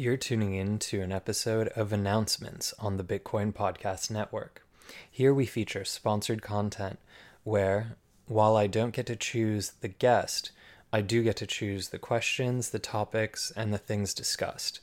[0.00, 4.64] You're tuning in to an episode of Announcements on the Bitcoin Podcast Network.
[5.10, 6.98] Here we feature sponsored content
[7.44, 10.52] where, while I don't get to choose the guest,
[10.90, 14.80] I do get to choose the questions, the topics, and the things discussed.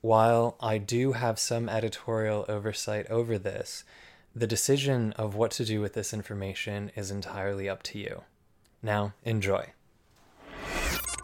[0.00, 3.84] While I do have some editorial oversight over this,
[4.34, 8.22] the decision of what to do with this information is entirely up to you.
[8.82, 9.74] Now, enjoy.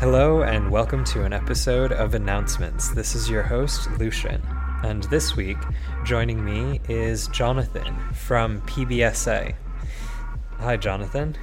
[0.00, 2.90] Hello, and welcome to an episode of Announcements.
[2.90, 4.40] This is your host, Lucian.
[4.84, 5.56] And this week,
[6.04, 9.56] joining me is Jonathan from PBSA.
[10.58, 11.36] Hi, Jonathan.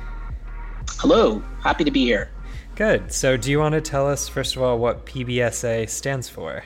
[0.99, 2.31] Hello, happy to be here.
[2.75, 3.11] Good.
[3.11, 6.63] So, do you want to tell us, first of all, what PBSA stands for?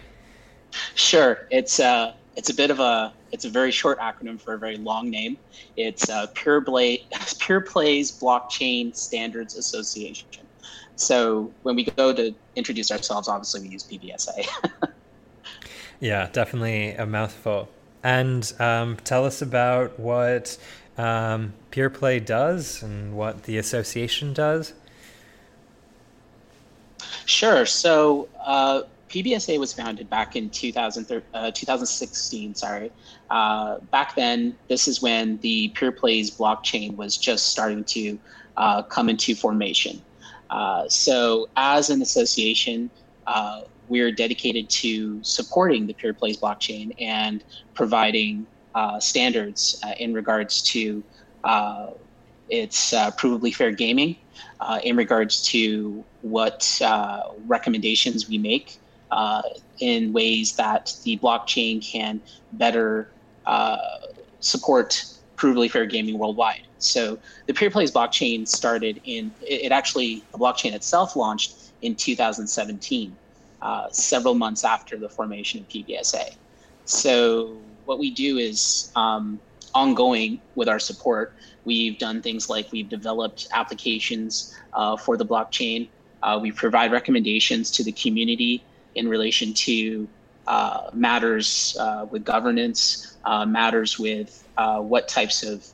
[0.94, 1.48] Sure.
[1.50, 4.78] It's uh, it's a bit of a it's a very short acronym for a very
[4.78, 5.40] long name.
[5.76, 10.28] It's uh, Pure, Play, Peerplays Blockchain Standards Association.
[11.00, 14.48] So when we go to introduce ourselves, obviously we use PBSA.
[16.00, 17.70] yeah, definitely a mouthful.
[18.04, 20.58] And um, tell us about what
[20.98, 24.74] um, Peerplay does and what the association does.
[27.26, 27.66] Sure.
[27.66, 32.56] So uh, PBSA was founded back in 2000, uh, 2016.
[32.56, 32.92] Sorry.
[33.30, 38.20] Uh, back then, this is when the Peerplays blockchain was just starting to
[38.58, 40.02] uh, come into formation.
[40.50, 42.90] Uh, so, as an association,
[43.28, 50.62] uh, we're dedicated to supporting the Peerplays blockchain and providing uh, standards uh, in regards
[50.62, 51.04] to
[51.44, 51.88] uh,
[52.50, 54.16] its provably fair gaming,
[54.84, 56.80] in regards to what
[57.48, 58.78] recommendations we make
[59.80, 62.20] in ways that the blockchain can
[62.54, 63.10] better
[64.40, 65.06] support
[65.40, 66.62] provably fair gaming worldwide.
[66.80, 67.18] So
[67.48, 73.16] the Peerplays blockchain started in, it, actually, the blockchain itself launched in 2017,
[73.62, 76.36] uh, several months after the formation of PBSA.
[76.86, 79.40] So what we do is um,
[79.74, 81.34] ongoing with our support.
[81.66, 85.88] We've done things like we've developed applications uh, for the blockchain.
[86.22, 88.64] Uh, we provide recommendations to the community
[88.96, 90.08] in relation to
[90.50, 95.66] uh, matters uh, with governance, uh, matters with uh, what types of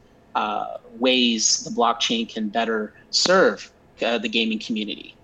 [0.99, 5.15] ways the blockchain can better serve the gaming community.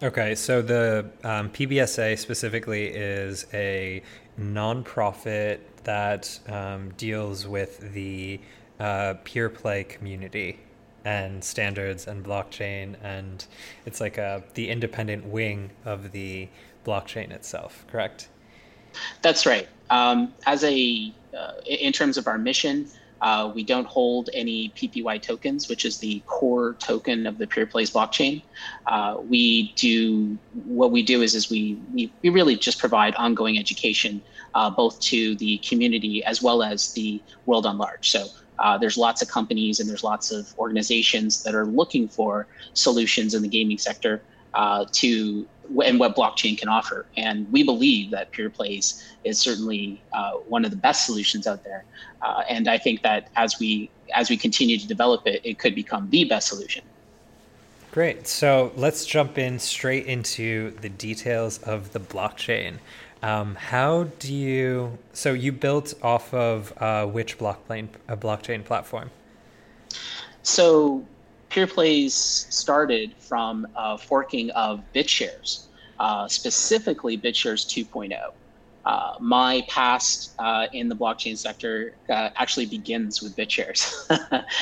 [0.00, 4.00] Okay, so the um, PBSA specifically is a
[4.38, 8.38] nonprofit that um, deals with the
[8.78, 10.60] uh, Peerplay community
[11.04, 13.44] and standards and blockchain, and
[13.86, 16.48] it's like a the independent wing of the
[16.86, 17.84] blockchain itself.
[17.90, 18.28] Correct?
[19.22, 19.68] That's right.
[19.90, 22.88] Um, as a uh, in terms of our mission,
[23.20, 27.92] uh, we don't hold any PPY tokens, which is the core token of the Peerplays
[27.92, 28.42] blockchain.
[28.86, 33.58] Uh, we do what we do is is we we, we really just provide ongoing
[33.58, 34.22] education
[34.54, 38.10] uh, both to the community as well as the world on large.
[38.10, 38.26] So.
[38.60, 43.32] Uh, there's lots of companies and there's lots of organizations that are looking for solutions
[43.32, 44.20] in the gaming sector
[44.58, 45.46] uh, to
[45.84, 47.06] and what blockchain can offer.
[47.16, 51.84] And we believe that Peerplays is certainly uh, one of the best solutions out there.
[52.22, 55.74] Uh, and I think that as we as we continue to develop it, it could
[55.74, 56.82] become the best solution.
[57.92, 58.26] Great.
[58.26, 62.78] So let's jump in straight into the details of the blockchain.
[63.22, 64.98] Um, how do you?
[65.12, 69.10] So you built off of uh, which blockchain a blockchain platform?
[70.42, 71.04] So
[71.50, 75.66] Peerplays started from a forking of BitShares,
[75.98, 78.14] uh, specifically BitShares 2.0.
[78.88, 83.92] Uh, my past uh, in the blockchain sector uh, actually begins with BitShares.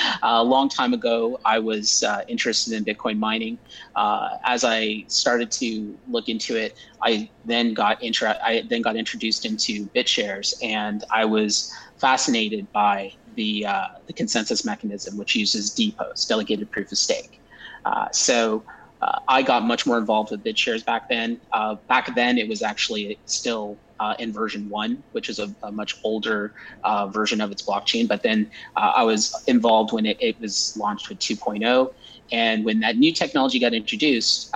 [0.23, 3.57] a long time ago, I was uh, interested in Bitcoin mining.
[3.95, 8.97] Uh, as I started to look into it, I then got intra- I then got
[8.97, 15.71] introduced into BitShares, and I was fascinated by the uh, the consensus mechanism, which uses
[15.71, 17.41] DPoS, delegated proof of stake.
[17.85, 18.65] Uh, so
[19.01, 21.41] uh, I got much more involved with BitShares back then.
[21.53, 25.71] Uh, back then, it was actually still uh, in version one, which is a, a
[25.71, 26.53] much older
[26.83, 28.09] uh, version of its blockchain.
[28.09, 31.95] But then I was involved when it, it, was launched with 2.0.
[32.33, 34.53] And when that new technology got introduced,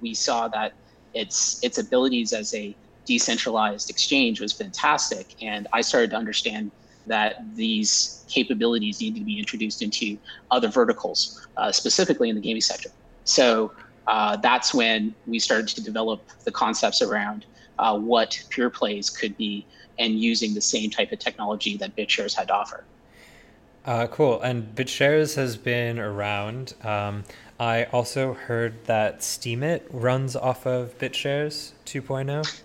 [0.00, 0.72] we saw that
[1.14, 2.74] its its abilities as a
[3.04, 6.70] decentralized exchange was fantastic, and I started to understand
[7.06, 10.18] that these capabilities need to be introduced into
[10.50, 12.90] other verticals, uh, specifically in the gaming sector.
[13.24, 13.72] So
[14.06, 17.46] uh, that's when we started to develop the concepts around
[17.78, 19.66] uh, what Peerplays could be
[19.98, 22.84] and using the same type of technology that BitShares had to offer.
[23.84, 24.40] Uh, cool.
[24.40, 26.74] And BitShares has been around.
[26.82, 27.24] Um,
[27.58, 32.62] I also heard that Steemit runs off of BitShares 2.0.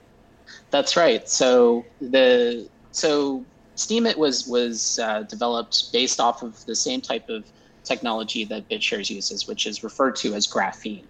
[0.69, 1.27] That's right.
[1.27, 3.45] So the so
[3.77, 7.45] Steemit was was uh, developed based off of the same type of
[7.83, 11.03] technology that BitShares uses, which is referred to as graphene.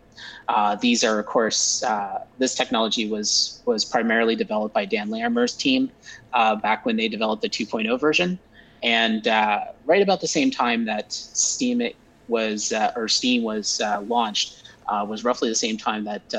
[0.49, 5.55] Uh, these are, of course, uh, this technology was was primarily developed by Dan Larimer's
[5.55, 5.89] team
[6.33, 8.37] uh, back when they developed the 2.0 version,
[8.83, 11.95] and uh, right about the same time that Steemit
[12.27, 14.63] was uh, or Steem was launched
[15.05, 16.29] was roughly the same time that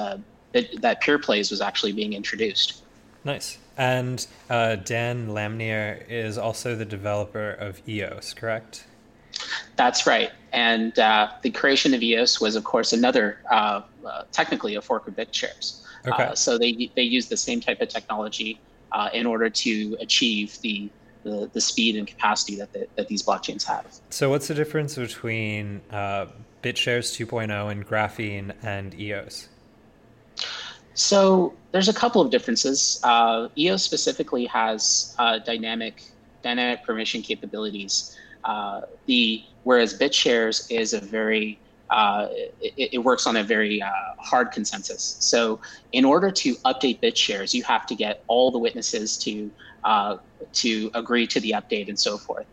[0.52, 2.82] that, that Peerplays was actually being introduced.
[3.24, 3.58] Nice.
[3.78, 8.84] And uh, Dan Larimer is also the developer of EOS, correct?
[9.76, 10.32] That's right.
[10.52, 15.06] And uh, the creation of EOS was, of course, another, uh, uh technically a fork
[15.06, 15.82] of BitShares.
[16.06, 16.24] Okay.
[16.24, 18.58] Uh, so they, they use the same type of technology
[18.90, 20.90] uh, in order to achieve the,
[21.22, 23.86] the, the speed and capacity that, the, that these blockchains have.
[24.10, 26.26] So, what's the difference between BitShares
[26.64, 29.48] 2.0 and Graphene and EOS?
[30.98, 33.00] So there's a couple of differences.
[33.04, 36.02] Uh, EOS specifically has uh, dynamic
[36.42, 38.16] dynamic permission capabilities.
[38.42, 41.60] Uh, the whereas BitShares is a very
[41.90, 42.26] uh,
[42.60, 45.16] it, it, works on a very uh, hard consensus.
[45.20, 45.60] So
[45.92, 49.50] in order to update BitShares, you have to get all the witnesses to
[49.84, 50.16] uh,
[50.54, 52.46] to agree to the update and so forth.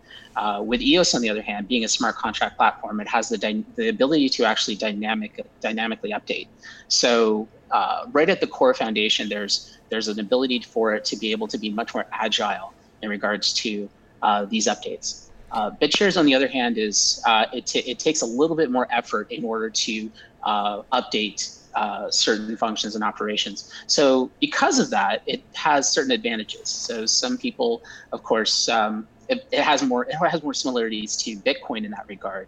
[0.61, 3.65] With EOS, on the other hand, being a smart contract platform, it has the, dy-
[3.75, 6.47] the ability to actually dynamic dynamically update.
[6.89, 11.31] So uh, right at the core foundation, there's there's an ability for it to be
[11.31, 13.89] able to be much more agile in regards to
[14.21, 15.29] uh, these updates.
[15.51, 18.71] Uh, BitShares, on the other hand, is uh, it, t- it takes a little bit
[18.71, 20.11] more effort in order to
[20.43, 23.71] uh, update uh, certain functions and operations.
[23.87, 26.69] So because of that, it has certain advantages.
[26.69, 31.35] So some people, of course, um, it, it, has more it has more similarities to
[31.37, 32.47] Bitcoin in that regard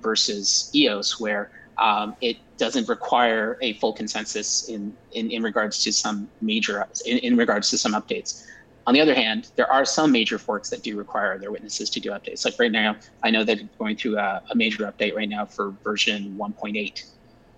[0.00, 5.92] versus EOS, where um, it doesn't require a full consensus in, in, in regards to
[5.92, 8.46] some major in, in regards to some updates.
[8.86, 12.00] On the other hand, there are some major forks that do require their witnesses to
[12.00, 12.44] do updates.
[12.44, 15.46] Like right now, I know that it's going through a, a major update right now
[15.46, 17.04] for version 1.8.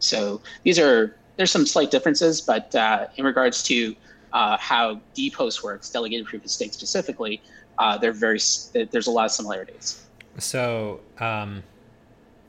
[0.01, 3.97] So these are there's some slight differences, but uh, in regards to
[4.33, 7.43] uh, how DPoS works, delegated proof of stake specifically,
[7.79, 8.39] uh, they're very
[8.91, 10.07] there's a lot of similarities.
[10.39, 11.63] So um,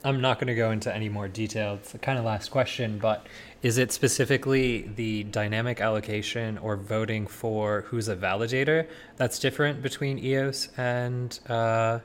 [0.06, 1.74] I'm not going to go into any more detail.
[1.74, 3.26] It's the kind of last question, but
[3.62, 8.86] is it specifically the dynamic allocation or voting for who's a validator
[9.16, 11.98] that's different between EOS and uh,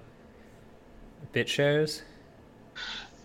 [1.31, 2.01] BitShares?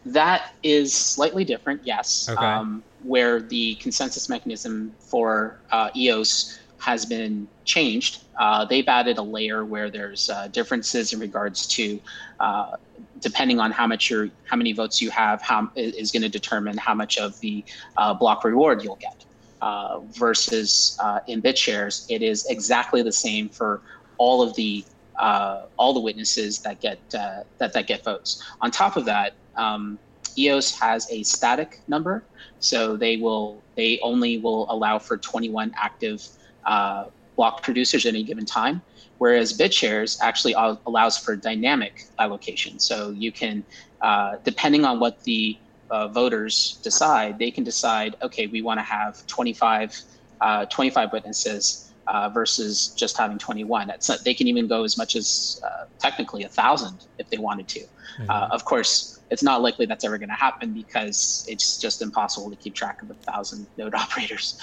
[0.04, 2.28] That is slightly different, yes.
[2.28, 2.44] Okay.
[2.44, 8.24] Um, where the consensus mechanism for uh, EOS has been changed.
[8.38, 11.98] Uh, they've added a layer where there's uh, differences in regards to
[12.40, 12.76] uh,
[13.20, 16.76] depending on how much your how many votes you have, how is going to determine
[16.76, 17.64] how much of the
[17.96, 19.24] uh, block reward you'll get.
[19.62, 23.80] Uh, versus uh, in BitShares, it is exactly the same for
[24.18, 24.84] all of the
[25.18, 28.42] all the witnesses that get that that get votes.
[28.60, 29.34] On top of that.
[29.56, 29.98] Um,
[30.38, 32.22] EOS has a static number,
[32.60, 36.26] so they will they only will allow for 21 active
[36.64, 38.82] uh, block producers at any given time,
[39.18, 40.54] whereas BitShares actually
[40.86, 42.78] allows for dynamic allocation.
[42.78, 43.64] So you can,
[44.02, 45.58] uh, depending on what the
[45.90, 49.98] uh, voters decide, they can decide, okay, we want to have 25,
[50.40, 53.88] uh, 25 witnesses uh, versus just having 21.
[53.88, 57.68] Not, they can even go as much as uh, technically a thousand if they wanted
[57.68, 57.80] to.
[58.18, 58.52] Mm-hmm.
[58.52, 62.56] of course, it's not likely that's ever going to happen because it's just impossible to
[62.56, 64.58] keep track of a thousand node operators.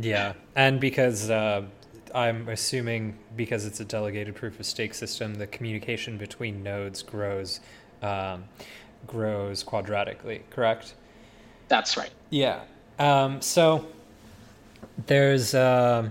[0.00, 1.62] Yeah, and because uh,
[2.14, 7.60] I'm assuming because it's a delegated proof of stake system, the communication between nodes grows
[8.02, 8.44] um,
[9.06, 10.42] grows quadratically.
[10.50, 10.94] Correct.
[11.68, 12.10] That's right.
[12.30, 12.60] Yeah.
[12.98, 13.86] Um, so
[15.06, 16.10] there's uh,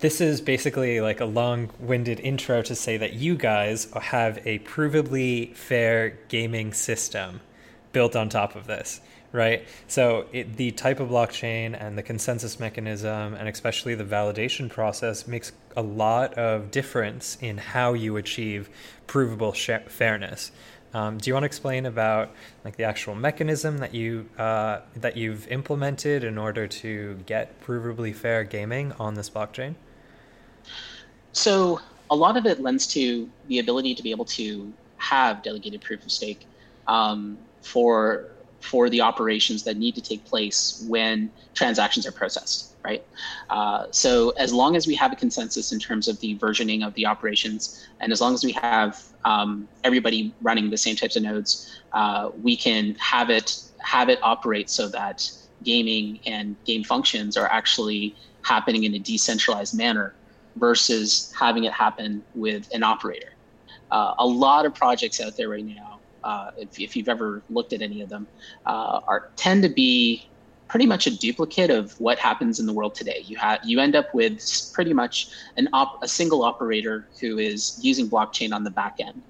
[0.00, 5.54] this is basically like a long-winded intro to say that you guys have a provably
[5.54, 7.40] fair gaming system
[7.92, 9.00] built on top of this
[9.34, 9.66] right?
[9.88, 15.26] So it, the type of blockchain and the consensus mechanism, and especially the validation process,
[15.26, 18.70] makes a lot of difference in how you achieve
[19.08, 20.52] provable sh- fairness.
[20.94, 22.30] Um, do you want to explain about
[22.64, 28.14] like the actual mechanism that you uh, that you've implemented in order to get provably
[28.14, 29.74] fair gaming on this blockchain?
[31.32, 35.80] So a lot of it lends to the ability to be able to have delegated
[35.80, 36.46] proof of stake
[36.86, 38.28] um, for
[38.64, 43.04] for the operations that need to take place when transactions are processed, right?
[43.50, 46.94] Uh, so as long as we have a consensus in terms of the versioning of
[46.94, 51.22] the operations, and as long as we have um, everybody running the same types of
[51.22, 55.30] nodes, uh, we can have it have it operate so that
[55.62, 60.14] gaming and game functions are actually happening in a decentralized manner
[60.56, 63.32] versus having it happen with an operator.
[63.90, 65.93] Uh, a lot of projects out there right now,
[66.24, 68.26] uh, if, if, you've ever looked at any of them,
[68.66, 70.26] uh, are tend to be
[70.68, 73.22] pretty much a duplicate of what happens in the world today.
[73.26, 74.40] You have you end up with
[74.72, 79.22] pretty much an op, a single operator who is using blockchain on the back end.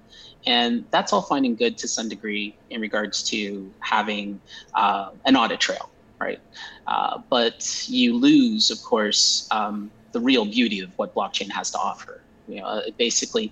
[0.47, 4.39] And that's all fine and good to some degree in regards to having
[4.75, 6.39] uh, an audit trail, right?
[6.87, 11.79] Uh, but you lose, of course, um, the real beauty of what blockchain has to
[11.79, 12.21] offer.
[12.47, 13.51] You know, uh, basically,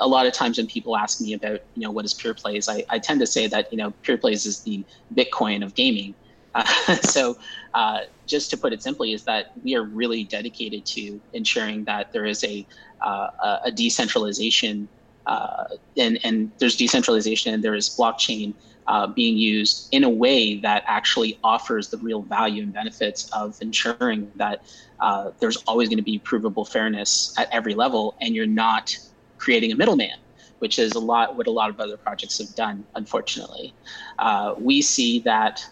[0.00, 2.84] a lot of times when people ask me about, you know, what is Peerplays, I,
[2.90, 4.84] I tend to say that, you know, Peerplays is the
[5.14, 6.14] Bitcoin of gaming.
[6.54, 7.34] Uh, so,
[7.72, 12.12] uh, just to put it simply, is that we are really dedicated to ensuring that
[12.12, 12.66] there is a
[13.00, 14.86] uh, a decentralization,
[15.24, 15.64] uh,
[15.96, 18.52] and and there's decentralization, and there is blockchain
[18.86, 23.56] uh, being used in a way that actually offers the real value and benefits of
[23.60, 24.64] ensuring that
[25.00, 28.96] uh, there's always going to be provable fairness at every level, and you're not
[29.38, 30.18] creating a middleman,
[30.60, 32.84] which is a lot what a lot of other projects have done.
[32.94, 33.74] Unfortunately,
[34.18, 35.64] uh, we see that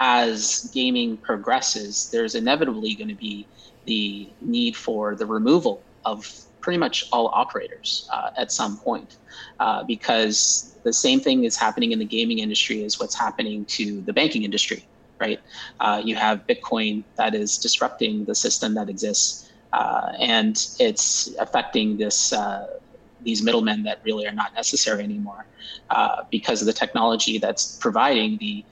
[0.00, 3.46] as gaming progresses, there's inevitably going to be
[3.86, 9.18] the need for the removal of pretty much all operators uh, at some point,
[9.60, 14.00] uh, because the same thing is happening in the gaming industry as what's happening to
[14.00, 14.84] the banking industry,
[15.20, 15.38] right?
[15.78, 21.98] Uh, you have Bitcoin that is disrupting the system that exists, uh, and it's affecting
[21.98, 22.66] this uh,
[23.22, 25.46] these middlemen that really are not necessary anymore
[25.90, 28.64] uh, because of the technology that's providing the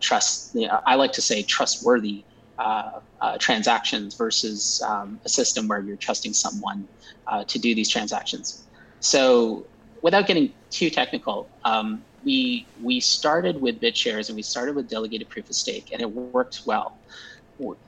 [0.00, 0.54] trust.
[0.54, 2.24] You know, I like to say trustworthy
[2.58, 6.86] uh, uh, transactions versus um, a system where you're trusting someone
[7.26, 8.64] uh, to do these transactions.
[9.00, 9.66] So,
[10.02, 15.28] without getting too technical, um, we we started with BitShares and we started with delegated
[15.28, 16.96] proof of stake, and it worked well.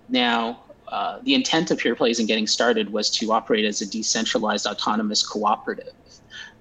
[0.08, 4.66] Now, uh, the intent of Peerplays in getting started was to operate as a decentralized
[4.66, 5.92] autonomous cooperative.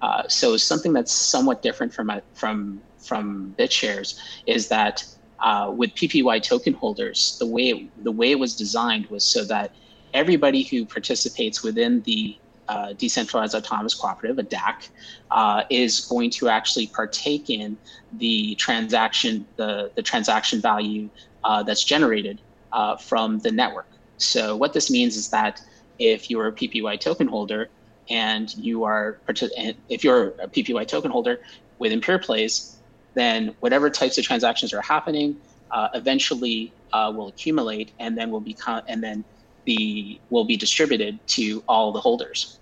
[0.02, 5.04] Uh, so, something that's somewhat different from from from BitShares is that
[5.40, 9.44] uh, with PPY token holders, the way it, the way it was designed was so
[9.44, 9.72] that
[10.14, 12.36] everybody who participates within the
[12.68, 14.88] uh, decentralized autonomous cooperative, a DAC,
[15.30, 17.76] uh, is going to actually partake in
[18.14, 21.08] the transaction the the transaction value
[21.44, 22.40] uh, that's generated
[22.72, 23.88] uh, from the network.
[24.18, 25.62] So what this means is that
[25.98, 27.68] if you're a PPY token holder
[28.10, 31.40] and you are if you're a PPY token holder
[31.78, 32.74] within Peerplays,
[33.18, 35.36] then whatever types of transactions are happening
[35.70, 39.24] uh, eventually uh, will accumulate and then will become and then
[39.64, 42.58] be will be distributed to all the holders.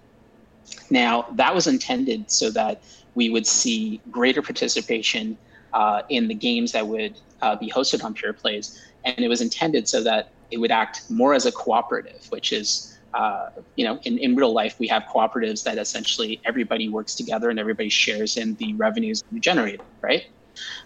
[0.91, 2.83] Now that was intended so that
[3.15, 5.39] we would see greater participation
[5.73, 9.89] uh, in the games that would uh, be hosted on Peerplays, and it was intended
[9.89, 14.19] so that it would act more as a cooperative, which is uh, you know, in,
[14.19, 18.55] in real life, we have cooperatives that essentially everybody works together and everybody shares in
[18.57, 20.25] the revenues generated, right?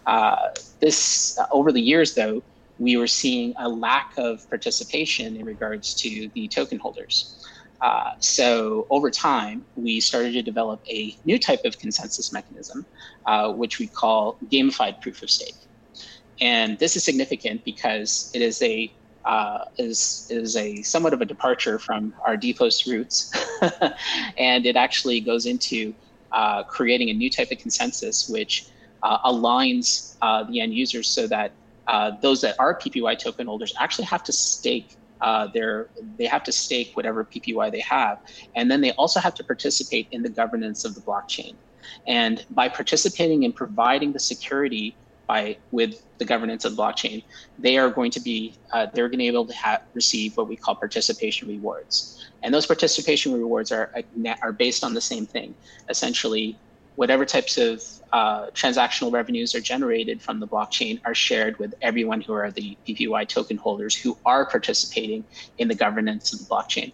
[0.06, 0.36] Uh,
[0.80, 2.42] this uh, over the years, though,
[2.78, 7.44] we were seeing a lack of participation in regards to the token holders.
[7.82, 12.86] Uh, so over time, we started to develop a new type of consensus mechanism,
[13.26, 15.54] uh, which we call gamified proof of stake.
[16.40, 18.92] And this is significant because it is a
[19.26, 23.30] uh, is is a somewhat of a departure from our DPoS roots,
[24.38, 25.94] and it actually goes into
[26.32, 28.70] uh, creating a new type of consensus, which
[29.02, 31.52] aligns uh, the end users so that
[31.86, 36.42] uh, those that are PPY token holders actually have to stake uh, their they have
[36.44, 38.18] to stake whatever PPY they have,
[38.54, 41.54] and then they also have to participate in the governance of the blockchain.
[42.06, 47.22] And by participating and providing the security by with the governance of the blockchain,
[47.58, 50.48] they are going to be uh, they're going to be able to have, receive what
[50.48, 52.26] we call participation rewards.
[52.42, 53.92] And those participation rewards are
[54.42, 55.54] are based on the same thing,
[55.88, 56.56] essentially
[57.00, 62.20] whatever types of uh, transactional revenues are generated from the blockchain are shared with everyone
[62.20, 65.24] who are the PPY token holders who are participating
[65.56, 66.92] in the governance of the blockchain.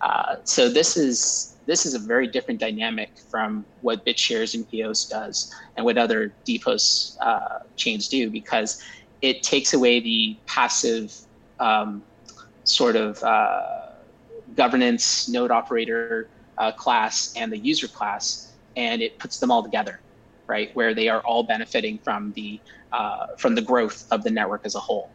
[0.00, 5.06] Uh, so this is this is a very different dynamic from what BitShares and EOS
[5.06, 8.80] does and what other DPoS uh, chains do because
[9.22, 11.12] it takes away the passive
[11.58, 12.00] um,
[12.62, 13.88] sort of uh,
[14.54, 18.47] governance node operator uh, class and the user class,
[18.78, 20.00] and it puts them all together,
[20.46, 20.74] right?
[20.74, 22.60] Where they are all benefiting from the
[22.92, 25.10] uh, from the growth of the network as a whole.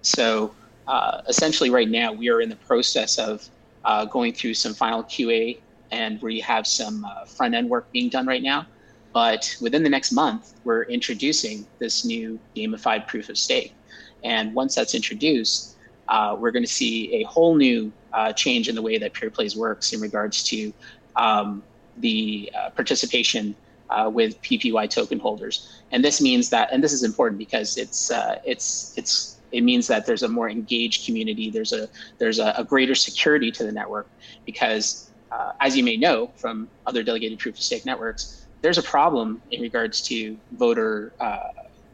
[0.00, 0.54] So
[0.86, 3.46] uh, essentially, right now we are in the process of
[3.84, 5.58] uh, going through some final QA,
[5.90, 8.66] and we have some uh, front end work being done right now.
[9.12, 13.74] But within the next month, we're introducing this new gamified proof of stake.
[14.22, 15.76] And once that's introduced,
[16.08, 19.56] uh, we're going to see a whole new uh, change in the way that PeerPlays
[19.56, 20.72] works in regards to
[21.16, 21.62] um,
[22.00, 23.54] the uh, participation
[23.90, 25.82] uh, with PPY token holders.
[25.90, 29.86] And this means that, and this is important because it's uh, it's it's it means
[29.86, 31.50] that there's a more engaged community.
[31.50, 31.88] There's a
[32.18, 34.08] there's a, a greater security to the network
[34.44, 38.82] because, uh, as you may know from other delegated proof of stake networks, there's a
[38.82, 41.12] problem in regards to voter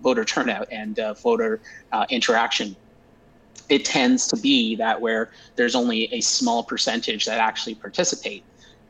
[0.02, 1.60] voter turnout and voter
[2.10, 2.76] interaction
[3.68, 8.44] it tends to be that where there's only a small percentage that actually participate.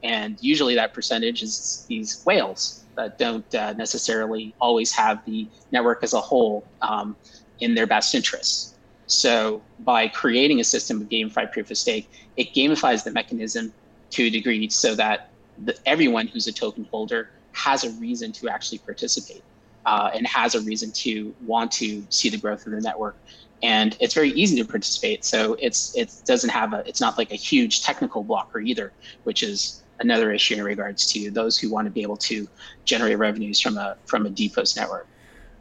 [0.04, 6.04] And usually that percentage is these whales that don't uh, necessarily always have the network
[6.04, 7.16] as a whole um,
[7.60, 8.74] in their best interests.
[9.06, 13.72] So by creating a system of gamified proof of stake, it gamifies the mechanism
[14.10, 15.30] to a degree so that
[15.64, 19.42] the, everyone who's a token holder has a reason to actually participate
[19.86, 23.16] uh, and has a reason to want to see the growth of the network
[23.64, 25.24] and it's very easy to participate.
[25.24, 28.92] So it's it doesn't have a it's not like a huge technical blocker either,
[29.22, 32.48] which is another issue in regards to those who want to be able to
[32.84, 35.06] generate revenues from a from a DPoS network.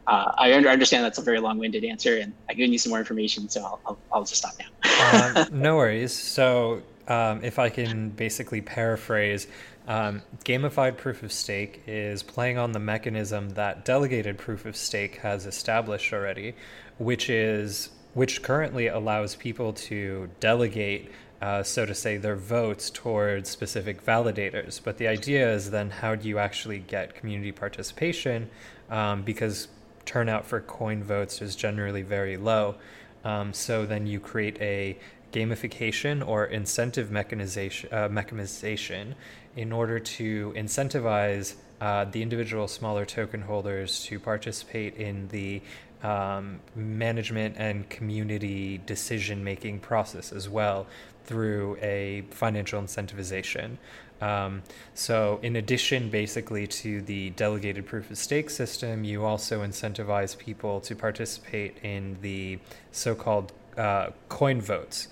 [0.06, 3.48] Uh, I understand that's a very long-winded answer, and I've given you some more information,
[3.48, 5.42] so I'll, I'll, I'll just stop now.
[5.42, 6.12] um, no worries.
[6.12, 9.46] So um, if I can basically paraphrase,
[9.86, 15.16] um, gamified proof of stake is playing on the mechanism that delegated proof of stake
[15.16, 16.54] has established already,
[16.98, 21.10] which is which currently allows people to delegate,
[21.44, 24.80] uh, so to say, their votes towards specific validators.
[24.82, 28.48] But the idea is then how do you actually get community participation?
[28.88, 29.68] Um, because
[30.06, 32.76] turnout for coin votes is generally very low.
[33.24, 34.98] Um, so then you create a
[35.32, 39.14] gamification or incentive mechanization, uh, mechanization
[39.54, 45.60] in order to incentivize uh, the individual smaller token holders to participate in the
[46.02, 50.86] um, management and community decision making process as well
[51.24, 53.76] through a financial incentivization.
[54.20, 54.62] Um,
[54.94, 60.80] so, in addition, basically, to the delegated proof of stake system, you also incentivize people
[60.82, 62.58] to participate in the
[62.92, 65.08] so called uh, coin votes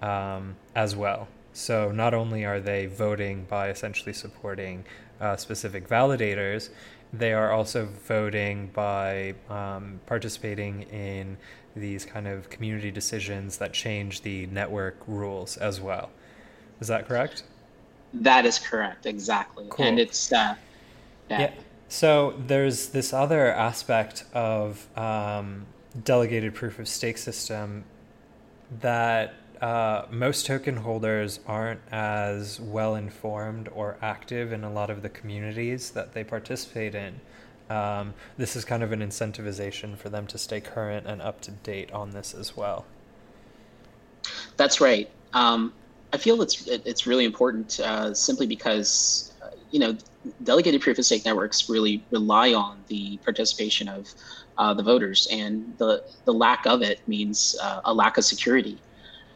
[0.00, 1.28] um, as well.
[1.52, 4.84] So, not only are they voting by essentially supporting
[5.20, 6.70] uh, specific validators,
[7.12, 11.36] they are also voting by um, participating in
[11.74, 16.10] these kind of community decisions that change the network rules as well.
[16.80, 17.44] Is that correct?
[18.12, 19.66] That is correct, exactly.
[19.70, 19.86] Cool.
[19.86, 20.54] And it's uh,
[21.30, 21.40] yeah.
[21.40, 21.50] yeah.
[21.88, 25.66] So there's this other aspect of um,
[26.02, 27.84] delegated proof of stake system
[28.80, 35.02] that uh, most token holders aren't as well informed or active in a lot of
[35.02, 37.20] the communities that they participate in.
[37.70, 41.50] Um, this is kind of an incentivization for them to stay current and up to
[41.50, 42.84] date on this as well.
[44.56, 45.10] That's right.
[45.32, 45.72] Um,
[46.12, 49.96] I feel it's it's really important uh, simply because uh, you know
[50.44, 54.08] delegated proof of stake networks really rely on the participation of
[54.56, 58.78] uh, the voters, and the the lack of it means uh, a lack of security.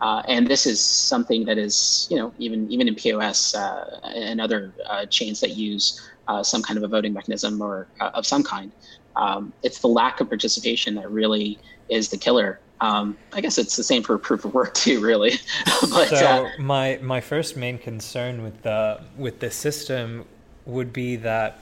[0.01, 4.41] Uh, and this is something that is, you know, even even in POS uh, and
[4.41, 4.73] other
[5.11, 8.71] chains that use uh, some kind of a voting mechanism or uh, of some kind,
[9.17, 12.61] um, it's the lack of participation that really is the killer.
[12.81, 15.33] Um, I guess it's the same for proof of work too, really.
[15.91, 20.25] but, so uh, my my first main concern with the with this system
[20.64, 21.61] would be that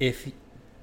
[0.00, 0.32] if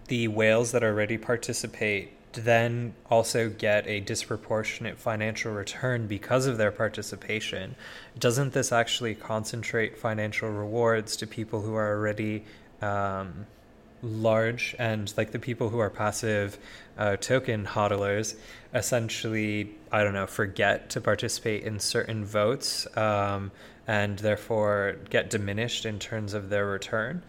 [0.07, 6.71] the whales that already participate then also get a disproportionate financial return because of their
[6.71, 7.75] participation,
[8.17, 12.45] doesn't this actually concentrate financial rewards to people who are already
[12.81, 13.45] um,
[14.03, 16.57] large and like the people who are passive
[16.97, 18.35] uh, token hodlers
[18.73, 23.51] essentially, I don't know, forget to participate in certain votes um,
[23.87, 27.23] and therefore get diminished in terms of their return?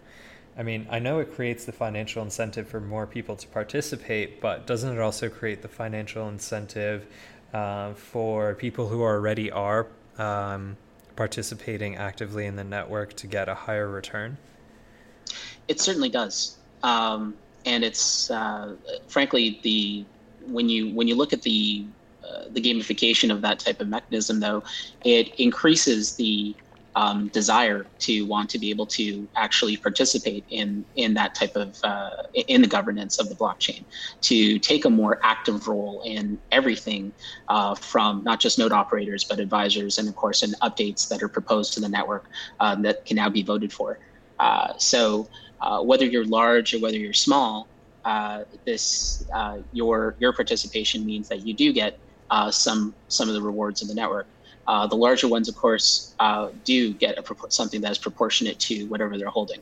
[0.57, 4.67] I mean, I know it creates the financial incentive for more people to participate, but
[4.67, 7.07] doesn't it also create the financial incentive
[7.53, 9.87] uh, for people who already are
[10.17, 10.77] um,
[11.15, 14.37] participating actively in the network to get a higher return?
[15.67, 18.75] It certainly does, um, and it's uh,
[19.07, 20.07] frankly the
[20.45, 21.87] when you when you look at the
[22.23, 24.63] uh, the gamification of that type of mechanism, though,
[25.03, 26.55] it increases the
[26.95, 31.75] um, desire to want to be able to actually participate in in that type of
[31.83, 33.85] uh, in the governance of the blockchain,
[34.21, 37.13] to take a more active role in everything
[37.47, 41.29] uh, from not just node operators but advisors and of course in updates that are
[41.29, 42.25] proposed to the network
[42.59, 43.99] um, that can now be voted for.
[44.39, 45.27] Uh, so
[45.63, 47.67] uh, whether you're large or whether you're small,
[48.05, 51.97] uh, this uh, your your participation means that you do get
[52.49, 54.27] some some of the rewards of the network.
[54.67, 58.85] Uh, the larger ones, of course, uh, do get a, something that is proportionate to
[58.85, 59.59] whatever they're holding.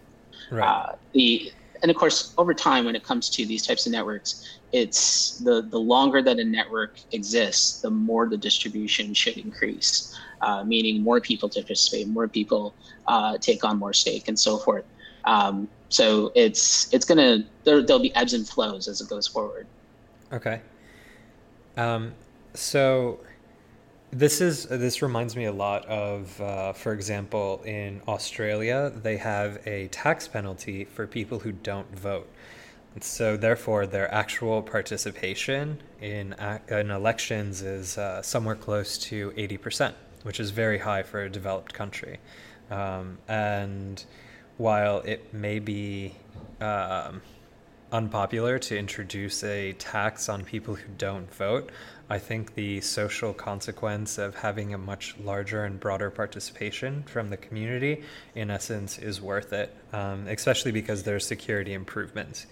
[0.52, 0.68] Right.
[0.68, 4.60] Uh, the and of course, over time, when it comes to these types of networks,
[4.72, 10.64] it's the the longer that a network exists, the more the distribution should increase, uh,
[10.64, 12.76] meaning more people participate, more people
[13.08, 14.86] uh, take on more stake, and so forth.
[15.26, 19.68] Um, so it's it's gonna there, there'll be ebbs and flows as it goes forward.
[20.34, 20.62] Okay.
[21.78, 22.14] Um,
[22.54, 23.20] so
[24.12, 29.66] this is this reminds me a lot of, uh, for example, in Australia, they have
[29.66, 32.30] a tax penalty for people who don't vote.
[33.00, 36.36] So, therefore, their actual participation in
[36.68, 41.30] in elections is uh, somewhere close to eighty percent, which is very high for a
[41.30, 42.20] developed country.
[42.70, 44.04] Um, and
[44.62, 46.14] while it may be
[46.60, 47.20] um,
[47.92, 51.72] unpopular to introduce a tax on people who don't vote,
[52.12, 57.38] I think the social consequence of having a much larger and broader participation from the
[57.38, 58.04] community,
[58.36, 62.46] in essence, is worth it, um, especially because there's security improvements.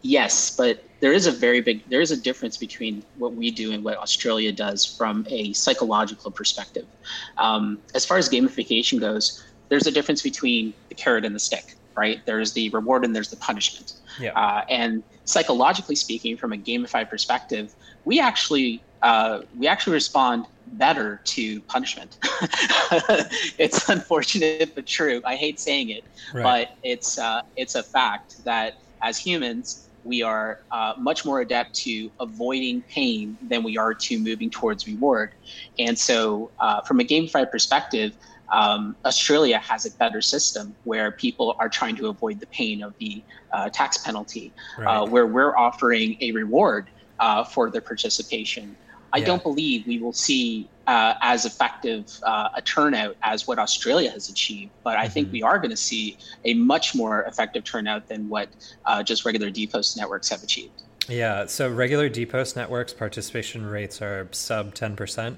[0.00, 3.72] Yes, but there is a very big there is a difference between what we do
[3.72, 6.86] and what Australia does from a psychological perspective.
[7.36, 12.24] Um, as far as gamification goes, there's a difference between carrot and the stick, right?
[12.26, 13.94] There's the reward and there's the punishment.
[14.20, 14.32] Yeah.
[14.32, 21.20] Uh, and psychologically speaking, from a gamified perspective, we actually uh, we actually respond better
[21.24, 22.18] to punishment.
[23.58, 25.20] it's unfortunate but true.
[25.24, 26.42] I hate saying it, right.
[26.42, 31.74] but it's uh, it's a fact that as humans we are uh, much more adept
[31.74, 35.32] to avoiding pain than we are to moving towards reward.
[35.78, 38.16] And so, uh, from a gamified perspective,
[38.50, 42.96] um, Australia has a better system where people are trying to avoid the pain of
[42.98, 44.96] the uh, tax penalty, uh, right.
[44.96, 48.76] uh, where we're offering a reward uh, for their participation.
[49.12, 49.26] I yeah.
[49.26, 54.28] don't believe we will see uh, as effective uh, a turnout as what Australia has
[54.28, 55.12] achieved, but I mm-hmm.
[55.12, 58.48] think we are going to see a much more effective turnout than what
[59.04, 60.82] just regular DPoS networks have achieved.
[61.08, 65.36] Yeah, so regular DPoS networks participation rates are sub 10%.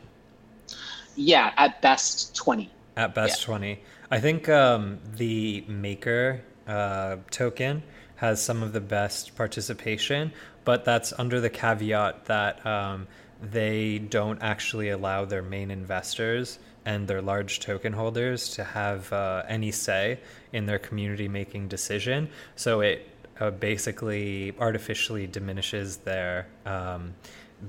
[1.15, 3.47] Yeah, at best 20 at best yeah.
[3.47, 3.81] 20
[4.11, 7.83] i think um, the maker uh, token
[8.17, 10.33] has some of the best participation
[10.65, 13.07] but that's under the caveat that um,
[13.41, 19.43] they don't actually allow their main investors and their large token holders to have uh,
[19.49, 20.19] any say
[20.53, 22.29] in their community making decision.
[22.57, 23.09] So it
[23.41, 27.15] uh, basically artificially diminishes their um,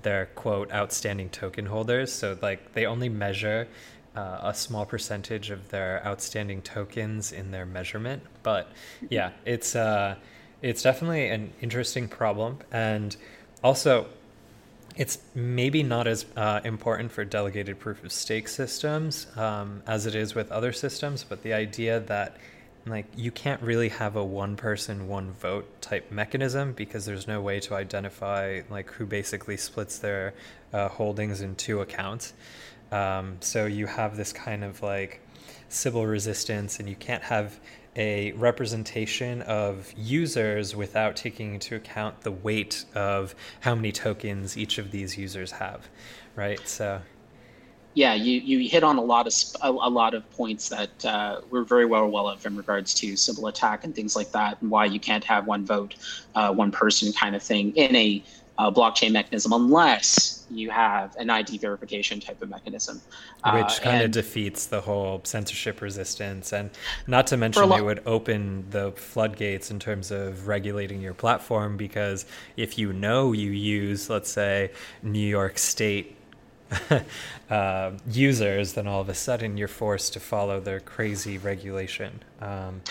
[0.03, 2.11] their quote outstanding token holders.
[2.11, 3.67] So like they only measure
[4.19, 8.23] uh, a small percentage of their outstanding tokens in their measurement.
[8.43, 8.67] But
[9.09, 10.15] yeah, it's uh,
[10.61, 13.15] it's definitely an interesting problem, and
[13.63, 14.07] also
[14.97, 20.15] it's maybe not as uh, important for delegated proof of stake systems um, as it
[20.15, 21.23] is with other systems.
[21.23, 22.35] But the idea that
[22.85, 27.39] like you can't really have a one person one vote type mechanism because there's no
[27.41, 30.33] way to identify like who basically splits their
[30.73, 32.33] uh, holdings in two accounts
[32.91, 35.21] um, so you have this kind of like
[35.69, 37.59] Sybil resistance, and you can't have
[37.95, 44.77] a representation of users without taking into account the weight of how many tokens each
[44.77, 45.87] of these users have,
[46.35, 46.67] right?
[46.67, 47.01] So.
[47.95, 51.41] Yeah, you, you hit on a lot of a, a lot of points that uh,
[51.49, 54.69] we're very well aware of in regards to Sybil attack and things like that, and
[54.71, 55.95] why you can't have one vote,
[56.35, 58.23] uh, one person kind of thing in a
[58.59, 63.01] uh, blockchain mechanism unless you have an ID verification type of mechanism.
[63.53, 66.51] Which uh, kind of defeats the whole censorship resistance.
[66.51, 66.69] And
[67.07, 71.77] not to mention, lo- it would open the floodgates in terms of regulating your platform
[71.77, 72.25] because
[72.57, 76.17] if you know you use, let's say, New York State
[77.49, 82.21] uh, users, then all of a sudden you're forced to follow their crazy regulation.
[82.41, 82.81] Um,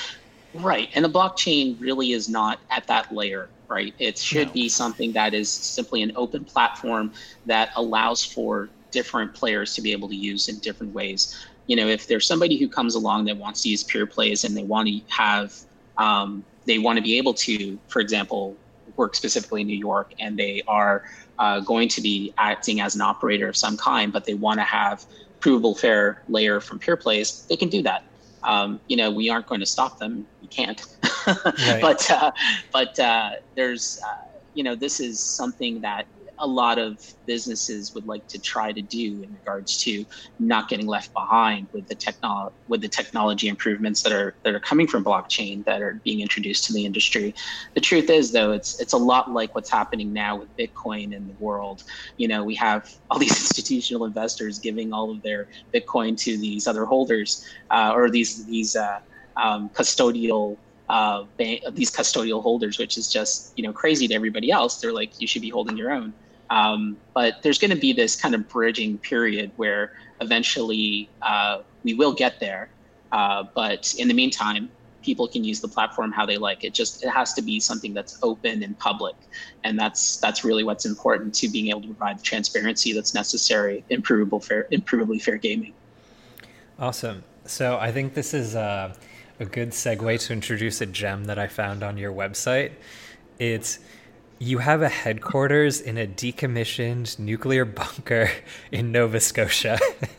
[0.54, 0.88] right.
[0.94, 3.94] And the blockchain really is not at that layer right?
[3.98, 4.54] It should no.
[4.54, 7.12] be something that is simply an open platform
[7.46, 11.38] that allows for different players to be able to use in different ways.
[11.66, 14.64] You know, if there's somebody who comes along that wants to use Peerplays and they
[14.64, 15.54] want to have,
[15.98, 18.56] um, they want to be able to, for example,
[18.96, 21.04] work specifically in New York and they are
[21.38, 24.64] uh, going to be acting as an operator of some kind, but they want to
[24.64, 25.04] have
[25.40, 28.02] provable fair layer from Peerplays, they can do that.
[28.44, 30.26] Um, you know, we aren't going to stop them.
[30.40, 30.80] You can't.
[31.26, 31.80] right.
[31.80, 32.30] But uh,
[32.72, 36.06] but uh, there's uh, you know this is something that
[36.40, 40.04] a lot of businesses would like to try to do in regards to
[40.38, 44.60] not getting left behind with the technology with the technology improvements that are that are
[44.60, 47.34] coming from blockchain that are being introduced to the industry.
[47.74, 51.26] The truth is though it's it's a lot like what's happening now with Bitcoin in
[51.26, 51.82] the world.
[52.16, 56.66] You know, we have all these institutional investors giving all of their Bitcoin to these
[56.66, 58.98] other holders uh, or these these uh,
[59.36, 64.80] um, custodial uh, these custodial holders, which is just you know crazy to everybody else.
[64.80, 66.14] They're like, you should be holding your own.
[66.50, 71.94] Um, but there's going to be this kind of bridging period where eventually uh, we
[71.94, 72.68] will get there.
[73.12, 74.70] Uh, but in the meantime,
[75.02, 76.64] people can use the platform how they like.
[76.64, 79.14] It just it has to be something that's open and public,
[79.64, 83.84] and that's that's really what's important to being able to provide the transparency that's necessary,
[83.90, 85.72] improvable fair, improvably fair gaming.
[86.78, 87.24] Awesome.
[87.46, 88.94] So I think this is a,
[89.40, 92.72] a good segue to introduce a gem that I found on your website.
[93.38, 93.78] It's
[94.38, 98.30] you have a headquarters in a decommissioned nuclear bunker
[98.72, 99.78] in Nova Scotia.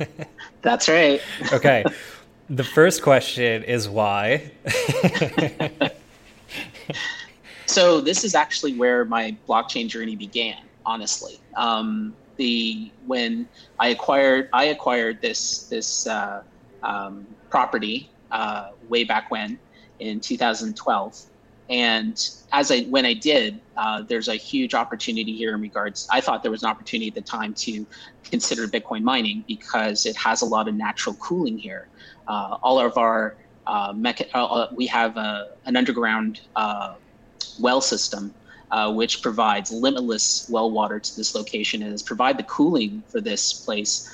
[0.62, 1.22] That's right.
[1.54, 1.84] okay.
[2.50, 4.52] The first question is why?
[7.68, 11.40] so this is actually where my blockchain journey began, honestly.
[11.56, 13.48] Um, the when
[13.80, 16.42] I acquired I acquired this this uh,
[16.82, 19.60] um, property uh, way back when
[20.00, 21.29] in 2012
[21.70, 22.18] and
[22.52, 26.08] as I when I did, uh, there's a huge opportunity here in regards.
[26.12, 27.86] I thought there was an opportunity at the time to
[28.24, 31.88] consider Bitcoin mining because it has a lot of natural cooling here.
[32.28, 36.96] Uh, all of our uh, mecha- uh, uh, we have a, an underground uh,
[37.60, 38.34] well system
[38.90, 43.54] which provides limitless well water to this location and has provided the cooling for this
[43.54, 44.10] place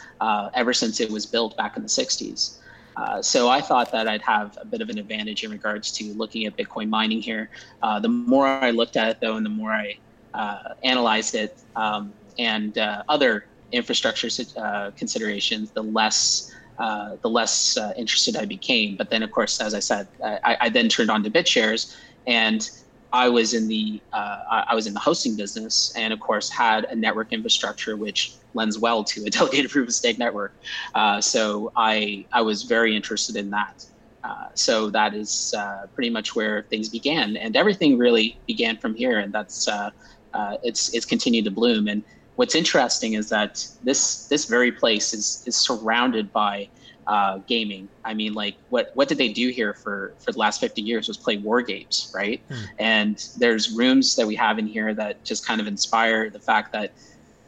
[0.54, 2.58] ever since it was built back in the 60s.
[2.98, 6.14] Uh, so I thought that I'd have a bit of an advantage in regards to
[6.14, 7.50] looking at Bitcoin mining here.
[7.82, 9.96] Uh, the more I looked at it, though, and the more I
[10.34, 18.36] uh, analyzed it um, and uh, other infrastructure uh, considerations, the less the less interested
[18.36, 18.98] I became.
[18.98, 21.96] But then, of course, as I said, I, I then turned on to BitShares,
[22.28, 22.70] and
[23.14, 26.96] I was in the I was in the hosting business, and of course had a
[26.96, 30.54] network infrastructure which lends well to a delegated proof of stake network.
[30.94, 33.86] Uh, so I I was very interested in that.
[34.24, 38.96] Uh, so that is uh, pretty much where things began, and everything really began from
[38.96, 39.92] here, and that's uh,
[40.34, 41.88] uh, it's it's continued to bloom.
[41.88, 42.04] And
[42.36, 46.68] what's interesting is that this this very place is is surrounded by
[47.08, 47.88] uh, gaming.
[48.04, 51.08] I mean, like what what did they do here for for the last 50 years
[51.08, 52.42] was play war games, right?
[52.50, 52.64] Hmm.
[52.80, 56.72] And there's rooms that we have in here that just kind of inspire the fact
[56.74, 56.94] that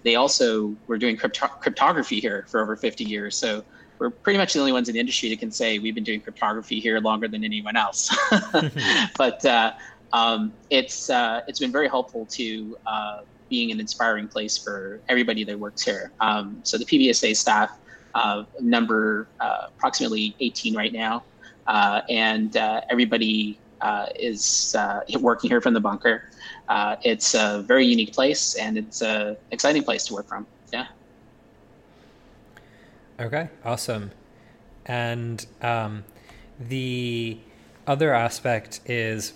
[0.08, 3.36] they also were doing crypto- cryptography here for over 50 years.
[3.36, 3.64] So
[4.00, 6.22] we're pretty much the only ones in the industry that can say we've been doing
[6.22, 8.16] cryptography here longer than anyone else.
[9.18, 9.74] but uh,
[10.14, 15.44] um, it's uh, it's been very helpful to uh, being an inspiring place for everybody
[15.44, 16.12] that works here.
[16.20, 17.78] Um, so the PBSA staff
[18.16, 21.24] uh, number uh, approximately 18 right now,
[21.68, 22.56] uh, and
[22.90, 23.60] everybody
[24.20, 24.76] is
[25.20, 26.24] working here from the bunker
[26.68, 30.46] uh, it's a very unique place and it's an exciting place to work from.
[30.74, 30.88] Yeah.
[33.20, 34.12] Okay, awesome.
[34.86, 36.04] And um,
[36.60, 37.38] the
[37.86, 39.34] other aspect is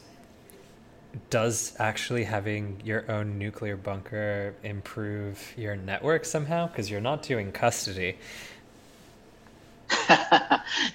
[1.29, 6.67] does actually having your own nuclear bunker improve your network somehow?
[6.67, 8.17] Because you're not doing custody.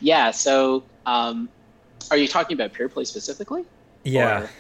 [0.00, 0.30] yeah.
[0.30, 1.50] So, um,
[2.10, 3.64] are you talking about Peerplay specifically?
[4.04, 4.42] Yeah.
[4.42, 4.50] Or?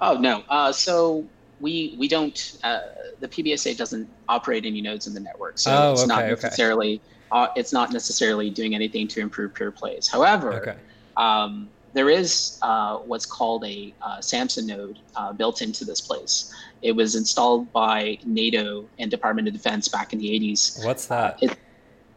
[0.00, 0.42] Oh no.
[0.48, 1.24] Uh, so
[1.60, 2.58] we we don't.
[2.64, 2.80] Uh,
[3.20, 6.94] the PBSA doesn't operate any nodes in the network, so oh, it's okay, not necessarily
[6.94, 7.02] okay.
[7.30, 10.10] uh, it's not necessarily doing anything to improve Peerplays.
[10.10, 10.76] However, okay.
[11.16, 16.52] um, there is uh, what's called a uh, Samson node uh, built into this place.
[16.82, 20.84] It was installed by NATO and Department of Defense back in the 80s.
[20.84, 21.40] What's that?
[21.42, 21.56] It,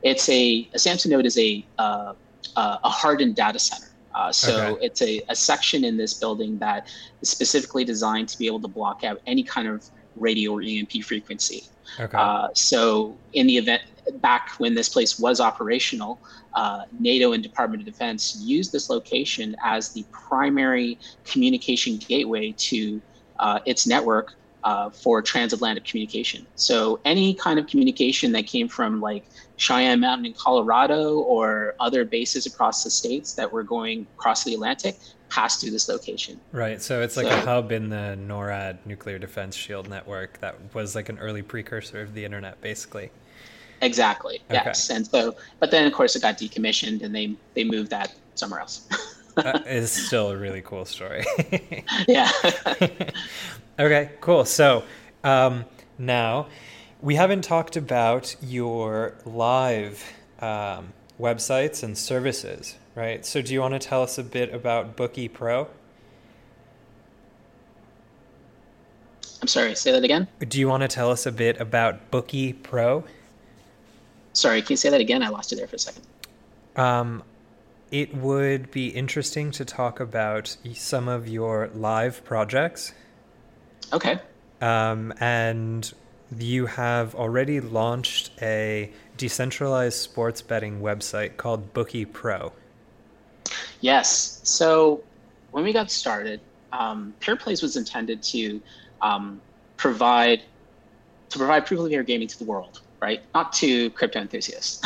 [0.01, 1.63] it's a, a Samson node is a
[2.57, 3.87] a hardened data center.
[4.15, 4.85] Uh, so okay.
[4.85, 6.87] it's a, a section in this building that
[7.21, 9.83] is specifically designed to be able to block out any kind of
[10.15, 11.65] radio or EMP frequency.
[11.99, 12.17] Okay.
[12.17, 13.83] Uh, so in the event
[14.21, 16.19] back when this place was operational,
[16.53, 23.01] uh, NATO and Department of Defense used this location as the primary communication gateway to
[23.39, 26.45] uh, its network uh, for transatlantic communication.
[26.55, 29.23] So any kind of communication that came from like
[29.57, 34.55] Cheyenne Mountain in Colorado or other bases across the states that were going across the
[34.55, 34.97] Atlantic
[35.29, 36.41] passed through this location.
[36.51, 36.81] Right.
[36.81, 40.95] So it's like so, a hub in the NORAD nuclear defense shield network that was
[40.95, 43.11] like an early precursor of the internet, basically.
[43.81, 44.41] Exactly.
[44.49, 44.61] Okay.
[44.65, 44.89] Yes.
[44.89, 48.61] And so, but then of course it got decommissioned and they they moved that somewhere
[48.61, 48.87] else.
[49.35, 51.23] that is still a really cool story.
[52.07, 52.31] yeah.
[53.79, 54.11] okay.
[54.21, 54.45] Cool.
[54.45, 54.83] So
[55.23, 55.65] um,
[55.97, 56.47] now
[57.01, 60.03] we haven't talked about your live
[60.39, 63.25] um, websites and services, right?
[63.25, 65.67] So do you want to tell us a bit about Bookie Pro?
[69.41, 70.27] I'm sorry, say that again.
[70.39, 73.03] Do you want to tell us a bit about Bookie Pro?
[74.33, 75.21] Sorry, can you say that again?
[75.21, 76.03] I lost you there for a second.
[76.75, 77.23] Um,
[77.91, 82.93] it would be interesting to talk about some of your live projects.
[83.93, 84.19] Okay.
[84.61, 85.91] Um, and
[86.37, 92.51] you have already launched a decentralized sports betting website called Bookie Pro.
[93.81, 94.39] Yes.
[94.43, 95.03] So
[95.51, 96.39] when we got started,
[96.71, 98.61] um, Peerplays was intended to
[99.01, 99.41] um,
[99.77, 100.41] provide
[101.29, 103.21] to provide provably fair gaming to the world right?
[103.33, 104.81] Not to crypto enthusiasts.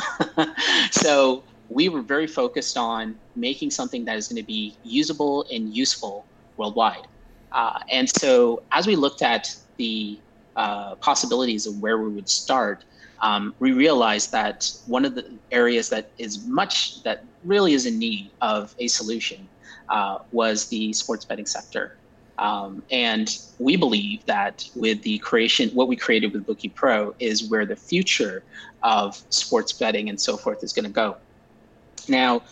[0.91, 5.73] so we were very focused on making something that is going to be usable and
[5.73, 6.25] useful
[6.57, 7.07] worldwide.
[7.51, 10.19] Uh, and so as we looked at the
[10.55, 12.83] uh, possibilities of where we would start,
[13.21, 17.99] um, we realized that one of the areas that is much that really is in
[17.99, 19.47] need of a solution
[19.89, 21.95] uh, was the sports betting sector.
[22.37, 27.49] Um, and we believe that with the creation, what we created with Bookie Pro is
[27.49, 28.43] where the future
[28.81, 31.17] of sports betting and so forth is going to go.
[32.07, 32.43] Now,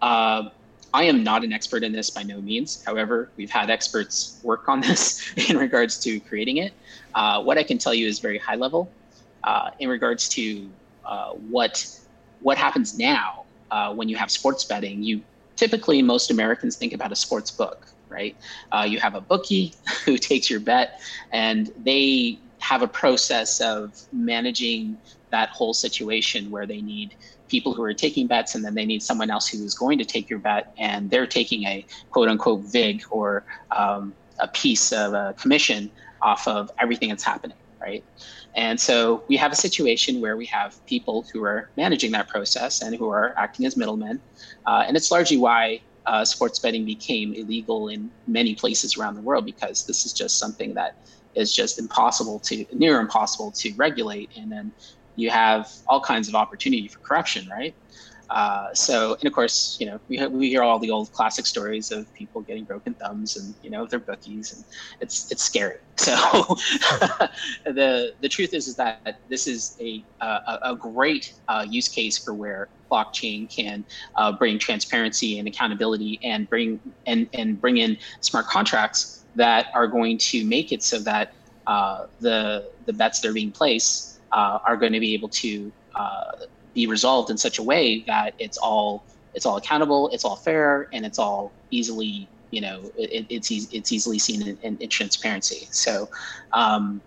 [0.00, 0.50] uh,
[0.94, 2.82] I am not an expert in this by no means.
[2.84, 6.72] However, we've had experts work on this in regards to creating it.
[7.14, 8.92] Uh, what I can tell you is very high level.
[9.44, 10.70] Uh, in regards to
[11.04, 11.84] uh, what
[12.40, 15.22] what happens now uh, when you have sports betting, you
[15.56, 18.36] typically most Americans think about a sports book right?
[18.70, 19.74] Uh, you have a bookie
[20.04, 21.00] who takes your bet,
[21.32, 24.96] and they have a process of managing
[25.30, 27.14] that whole situation where they need
[27.48, 30.04] people who are taking bets and then they need someone else who is going to
[30.04, 33.44] take your bet and they're taking a quote unquote vig or
[33.76, 35.90] um, a piece of a commission
[36.22, 38.04] off of everything that's happening right?
[38.54, 42.80] And so we have a situation where we have people who are managing that process
[42.80, 44.20] and who are acting as middlemen
[44.66, 49.20] uh, and it's largely why uh, sports betting became illegal in many places around the
[49.20, 50.92] world because this is just something that
[51.34, 54.30] is just impossible to near impossible to regulate.
[54.36, 54.72] And then
[55.16, 57.74] you have all kinds of opportunity for corruption right?
[58.32, 61.90] Uh, so, and of course, you know, we, we hear all the old classic stories
[61.90, 64.64] of people getting broken thumbs and, you know, their bookies and
[65.00, 65.76] it's, it's scary.
[65.98, 66.14] So
[67.66, 72.16] the, the truth is, is that this is a, a, a great uh, use case
[72.16, 73.84] for where blockchain can
[74.16, 79.86] uh, bring transparency and accountability and bring, and, and bring in smart contracts that are
[79.86, 81.32] going to make it so that
[81.66, 85.72] uh, the, the bets that are being placed uh, are going to be able to
[85.94, 86.32] uh,
[86.74, 90.88] be resolved in such a way that it's all it's all accountable, it's all fair,
[90.92, 95.68] and it's all easily you know it, it's it's easily seen in, in, in transparency.
[95.70, 96.08] So.
[96.52, 97.00] Um,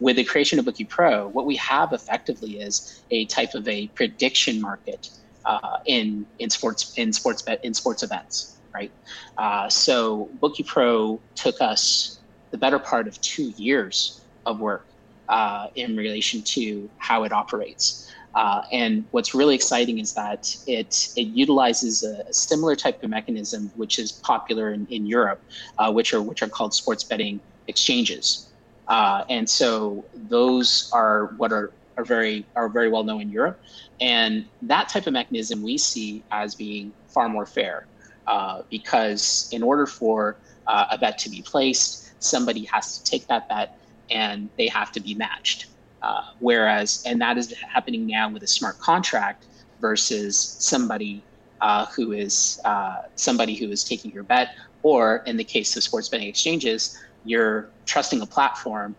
[0.00, 3.86] with the creation of Bookie Pro, what we have effectively is a type of a
[3.88, 5.10] prediction market
[5.44, 8.90] uh, in in sports in sports bet in sports events, right?
[9.38, 14.86] Uh, so Bookie Pro took us the better part of two years of work
[15.28, 18.12] uh, in relation to how it operates.
[18.34, 23.10] Uh, and what's really exciting is that it, it utilizes a, a similar type of
[23.10, 25.40] mechanism, which is popular in, in Europe,
[25.78, 28.48] uh, which are which are called sports betting exchanges.
[28.86, 33.60] Uh, and so those are what are, are very are very well known in Europe.
[34.00, 37.86] And that type of mechanism we see as being far more fair,
[38.30, 40.38] uh, because in order for
[40.68, 43.76] uh, a bet to be placed, somebody has to take that bet
[44.08, 45.66] and they have to be matched.
[46.02, 49.46] Uh, whereas, and that is happening now with a smart contract
[49.80, 51.26] versus somebody
[51.60, 54.50] uh, who is uh, somebody who is taking your bet,
[54.82, 58.94] or in the case of sports betting exchanges, you're trusting a platform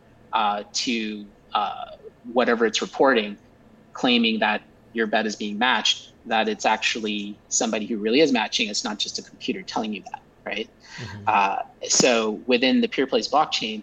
[0.73, 1.25] to
[2.33, 3.37] whatever it's reporting,
[3.93, 8.69] claiming that your bet is being matched, that it's actually somebody who really is matching.
[8.69, 10.69] It's not just a computer telling you that, right?
[10.97, 11.57] Mm-hmm.
[11.87, 13.81] so within the Peerplays blockchain,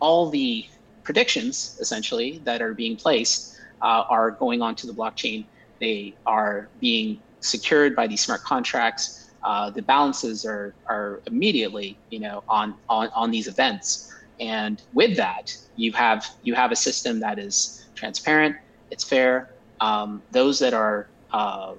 [0.00, 0.66] all the
[1.02, 5.44] predictions essentially that are being placed uh, are going onto the blockchain.
[5.80, 9.30] They are being secured by these smart contracts.
[9.42, 15.16] Uh, the balances are are immediately you know on on on these events, and with
[15.16, 18.56] that, you have you have a system that is transparent,
[18.90, 19.50] it's fair.
[19.80, 21.74] Um, those that are uh,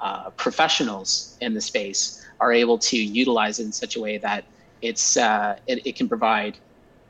[0.00, 4.44] uh, professionals in the space are able to utilize it in such a way that
[4.80, 6.56] it's uh, it, it, can provide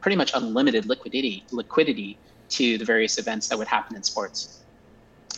[0.01, 2.17] pretty much unlimited liquidity liquidity
[2.49, 4.61] to the various events that would happen in sports.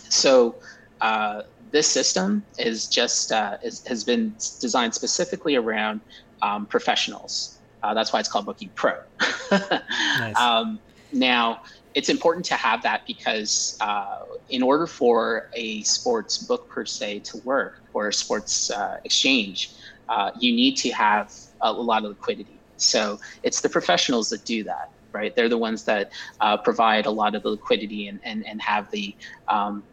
[0.09, 0.55] So
[1.01, 6.01] uh, this system is just uh, is, has been designed specifically around
[6.43, 7.59] um, professionals.
[7.83, 8.95] Uh, that's why it's called Bookie Pro.
[9.51, 10.37] nice.
[10.37, 10.79] um,
[11.13, 11.63] now,
[11.95, 14.19] it's important to have that because uh,
[14.49, 19.75] in order for a sports book per se to work or a sports uh, exchange,
[20.09, 22.61] uh, you need to have a, lot of liquidity.
[22.77, 25.35] So it's the professionals that do that, right?
[25.35, 28.91] They're the ones that uh, provide a lot of the liquidity and, and, and have
[28.91, 29.17] the
[29.49, 29.85] um,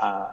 [0.00, 0.26] uh,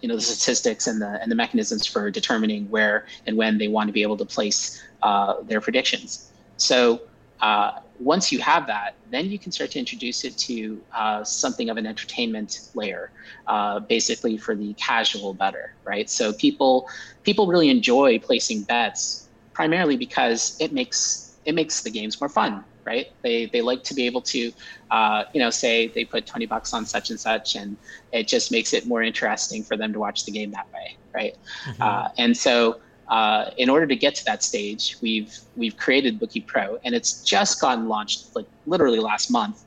[0.00, 3.66] you know the statistics and the and the mechanisms for determining where and when they
[3.66, 6.32] want to be able to place uh, their predictions.
[6.56, 7.00] So
[7.40, 11.68] uh, once you have that, then you can start to introduce it to uh, something
[11.70, 13.10] of an entertainment layer,
[13.46, 16.08] uh, basically for the casual better, right?
[16.08, 16.88] So people
[17.22, 22.64] people really enjoy placing bets primarily because it makes it makes the games more fun,
[22.84, 23.06] right?
[23.22, 24.52] They they like to be able to,
[24.90, 27.76] uh, you know, say they put twenty bucks on such and such, and
[28.12, 31.36] it just makes it more interesting for them to watch the game that way, right?
[31.64, 31.82] Mm-hmm.
[31.82, 36.42] Uh, and so uh, in order to get to that stage, we've we've created Bookie
[36.42, 39.64] Pro, and it's just gotten launched like literally last month,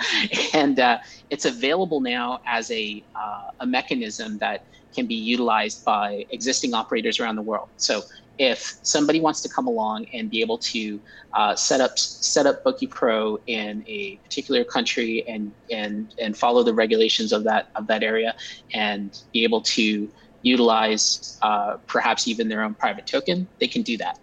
[0.54, 0.98] and uh,
[1.30, 4.64] it's available now as a uh, a mechanism that
[4.94, 7.68] can be utilized by existing operators around the world.
[7.76, 8.02] So
[8.38, 11.00] if somebody wants to come along and be able to
[11.34, 16.62] uh, set up set up Bookie Pro in a particular country and and and follow
[16.62, 18.34] the regulations of that of that area
[18.72, 20.10] and be able to
[20.44, 24.16] utilize uh, perhaps even their own private token, they can do that.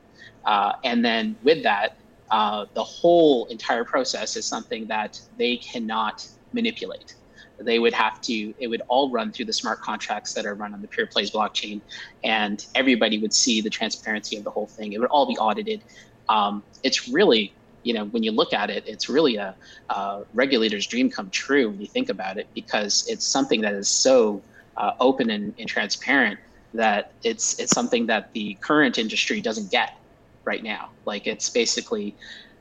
[0.46, 1.98] Uh, and then with that,
[2.30, 7.16] uh, the whole entire process is something that they cannot manipulate.
[7.60, 10.74] They would have to, it would all run through the smart contracts that are run
[10.74, 11.82] on the Peerplays blockchain,
[12.24, 14.94] and everybody would see the transparency of the whole thing.
[14.94, 15.82] It would all be audited.
[16.30, 17.54] Um, it's really,
[17.84, 19.56] you know, when you look at it, it's really a,
[19.90, 23.90] a regulator's dream come true when you think about it, because it's something that is
[23.90, 24.42] so
[24.78, 26.40] uh, open and, and transparent
[26.74, 29.98] that it's it's something that the current industry doesn't get
[30.46, 30.90] right now.
[31.06, 32.16] Like it's basically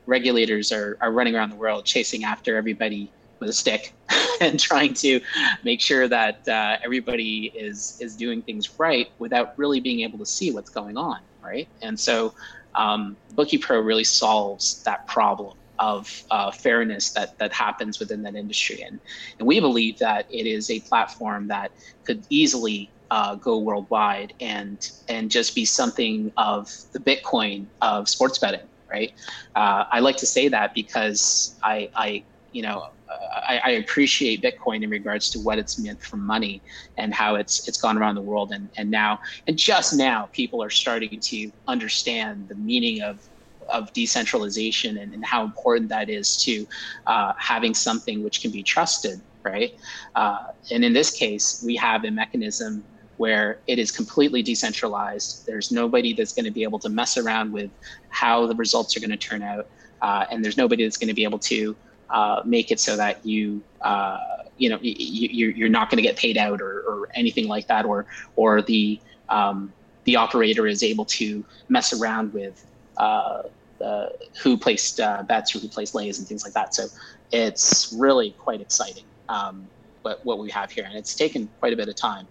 [0.05, 3.93] regulators are, are running around the world chasing after everybody with a stick
[4.41, 5.19] and trying to
[5.63, 10.25] make sure that uh, everybody is is doing things right without really being able to
[10.25, 11.67] see what's going on, right?
[11.81, 12.33] And so
[12.75, 18.35] um, Bookie Pro really solves that problem of uh, fairness that that happens within that
[18.35, 18.81] industry.
[18.83, 18.99] And
[19.39, 21.71] and we believe that it is a platform that
[22.05, 28.37] could easily uh, go worldwide and and just be something of the Bitcoin of sports
[28.37, 29.11] betting, right?
[29.55, 32.23] Uh, I like to say that because I I
[32.53, 32.85] you know.
[33.33, 36.61] I, I, appreciate Bitcoin in regards to what it's meant for money
[36.97, 40.63] and how it's it's gone around the world and and now and just now people
[40.63, 43.27] are starting to understand the meaning of
[43.69, 46.67] of decentralization and, and how important that is to
[47.07, 49.75] uh, having something which can be trusted, right?
[50.15, 52.83] Uh, and in this case, we have a mechanism
[53.17, 55.45] where it is completely decentralized.
[55.45, 57.69] There's nobody that's going to be able to mess around with
[58.09, 59.67] how the results are going to turn out,
[60.01, 61.75] uh, and there's nobody that's going to be able to
[62.09, 64.17] uh, make it so that you uh,
[64.57, 67.85] you know you, you're not going to get paid out or, or anything like that,
[67.85, 68.99] or or the
[69.29, 69.71] um,
[70.05, 72.65] the operator is able to mess around with
[73.01, 73.41] uh,
[73.83, 74.09] uh,
[74.43, 76.75] who placed uh, bets or who placed lays and things like that.
[76.75, 76.85] So
[77.31, 79.67] it's really quite exciting um,
[80.03, 80.85] what, what we have here.
[80.85, 82.27] And it's taken quite a bit of time.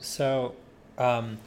[0.00, 0.54] So,
[0.98, 1.38] um,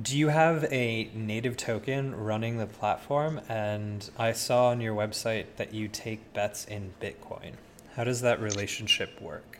[0.00, 3.42] do you have a native token running the platform?
[3.50, 7.52] And I saw on your website that you take bets in Bitcoin.
[7.96, 9.58] How does that relationship work?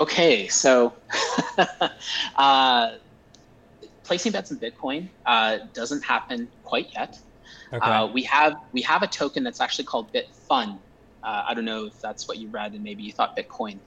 [0.00, 0.94] Okay, so
[2.36, 2.92] uh,
[4.04, 7.18] placing bets in Bitcoin uh, doesn't happen quite yet.
[7.72, 7.90] Okay.
[7.90, 10.78] Uh, we have we have a token that's actually called Bitfun.
[11.22, 13.80] Uh, I don't know if that's what you read and maybe you thought Bitcoin,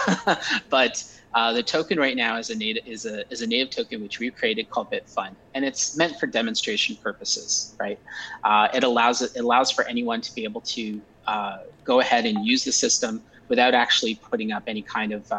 [0.70, 1.04] but
[1.34, 4.20] uh, the token right now is a native is a is a native token which
[4.20, 7.74] we created called Bitfun, and it's meant for demonstration purposes.
[7.80, 7.98] Right?
[8.44, 12.46] Uh, it allows it allows for anyone to be able to uh, go ahead and
[12.46, 15.30] use the system without actually putting up any kind of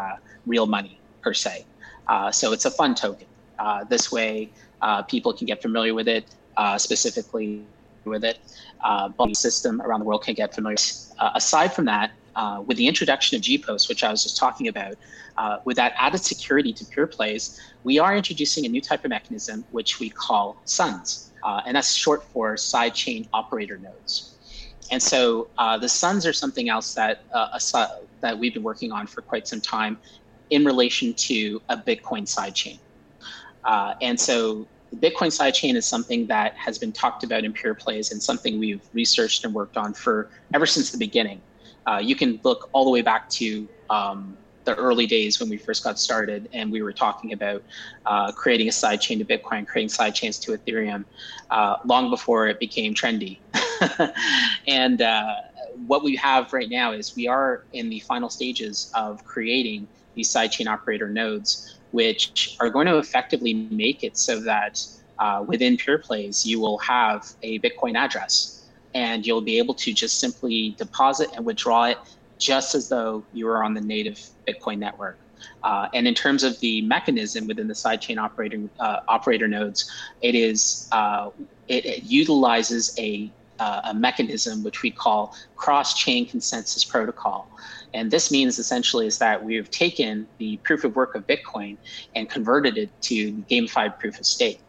[0.46, 1.66] real money per se.
[2.32, 3.29] so it's a fun token.
[3.60, 4.50] Uh, this way,
[4.82, 6.26] uh, people can get familiar with it,
[6.58, 7.64] uh, specifically
[8.06, 8.40] with it.
[8.82, 10.78] Uh, but the system around the world can get familiar.
[11.36, 12.12] Aside from that,
[12.66, 14.96] with the introduction of GPOS, which I was just talking about,
[15.66, 20.00] with that added security to Peerplays, we are introducing a new type of mechanism, which
[20.00, 21.32] we call SONs.
[21.66, 24.30] and that's short for sidechain operator nodes.
[24.92, 27.60] And so uh, the SONs are something else that uh,
[28.22, 29.98] that we've been working on for quite some time
[30.50, 32.80] in relation to a Bitcoin sidechain.
[33.70, 38.12] Uh, and so the Bitcoin sidechain is something that has been talked about in Peerplays
[38.12, 41.40] and something we've researched and worked on for ever since the beginning.
[41.86, 45.58] Uh, you can look all the way back to um, the early days when we
[45.58, 47.64] first got started, and we were talking about
[48.08, 51.06] uh, creating a sidechain to Bitcoin, creating sidechains to Ethereum,
[51.52, 53.40] uh, long before it became trendy.
[54.68, 55.36] and uh,
[55.86, 60.34] what we have right now is we are in the final stages of creating these
[60.34, 64.86] sidechain operator nodes, which are going to effectively make it so that
[65.20, 70.20] uh, within Peerplays you will have a Bitcoin address, and you'll be able to just
[70.20, 71.98] simply deposit and withdraw it
[72.38, 75.18] just as though you were on the native Bitcoin network.
[75.64, 80.36] Uh, and in terms of the mechanism within the sidechain operating uh, operator nodes, it
[80.36, 81.30] is uh,
[81.68, 83.30] it, it, utilizes a
[83.60, 87.50] uh, a mechanism which we call cross-chain consensus protocol.
[87.94, 91.78] And this means essentially is that we've taken the proof of work of Bitcoin
[92.16, 94.62] and converted it to gamified proof of stake.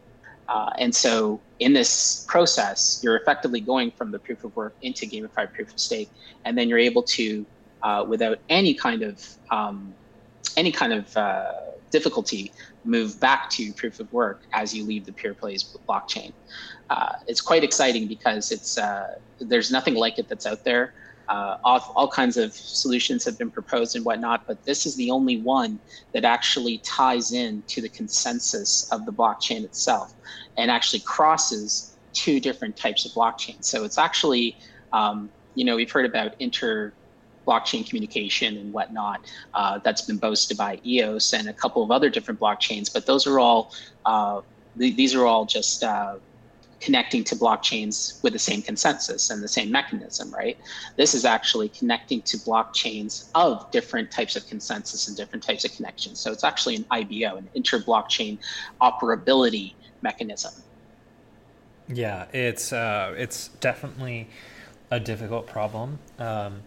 [0.49, 5.05] Uh, and so in this process, you're effectively going from the proof of work into
[5.05, 6.09] gamified proof of stake,
[6.43, 7.45] and then you're able to
[7.83, 9.93] uh, without any kind of um,
[10.57, 11.51] any kind of uh,
[11.89, 12.51] difficulty
[12.83, 16.33] move back to proof of work as you leave the Peerplays blockchain.
[16.89, 20.93] Uh, it's quite exciting because it's uh, there's nothing like it that's out there.
[21.31, 25.09] Uh, all, all, kinds of solutions have been proposed and whatnot, but this is the
[25.09, 25.79] only one
[26.13, 30.13] that actually ties in to the consensus of the blockchain itself
[30.57, 33.63] and actually crosses two different types of blockchains.
[33.63, 34.57] So it's actually,
[34.91, 36.91] um, you know, we've heard about inter
[37.47, 39.21] blockchain communication and whatnot
[39.53, 42.91] uh, that's been boasted by EOS and a couple of other different blockchains.
[42.93, 43.71] But those are all
[44.05, 44.41] uh,
[44.77, 46.17] th- these are all just uh,
[46.81, 50.57] connecting to blockchains with the same consensus and the same mechanism, right?
[50.97, 55.73] This is actually connecting to blockchains of different types of consensus and different types of
[55.73, 56.19] connections.
[56.19, 58.39] So it's actually an IBO, an inter-blockchain
[58.81, 60.53] operability mechanism.
[61.87, 64.29] Yeah, it's uh, it's definitely
[64.89, 65.99] a difficult problem.
[66.19, 66.63] Um,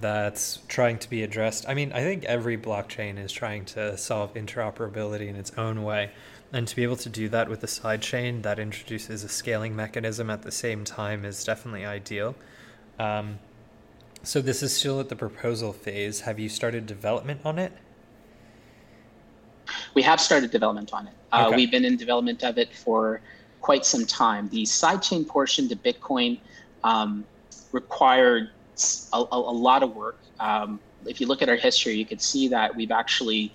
[0.00, 1.66] that's trying to be addressed.
[1.68, 6.10] I mean, I think every blockchain is trying to solve interoperability in its own way.
[6.52, 10.30] And to be able to do that with a sidechain that introduces a scaling mechanism
[10.30, 12.34] at the same time is definitely ideal.
[12.98, 13.38] Um,
[14.22, 16.20] so this is still at the proposal phase.
[16.22, 17.72] Have you started development on it?
[19.94, 21.12] We have started development on it.
[21.32, 21.56] Uh, okay.
[21.56, 23.20] We've been in development of it for
[23.60, 24.48] quite some time.
[24.48, 26.38] The sidechain portion to Bitcoin
[26.82, 27.24] um,
[27.72, 28.50] required
[29.12, 30.18] a, a, a lot of work.
[30.40, 33.52] Um, if you look at our history, you could see that we've actually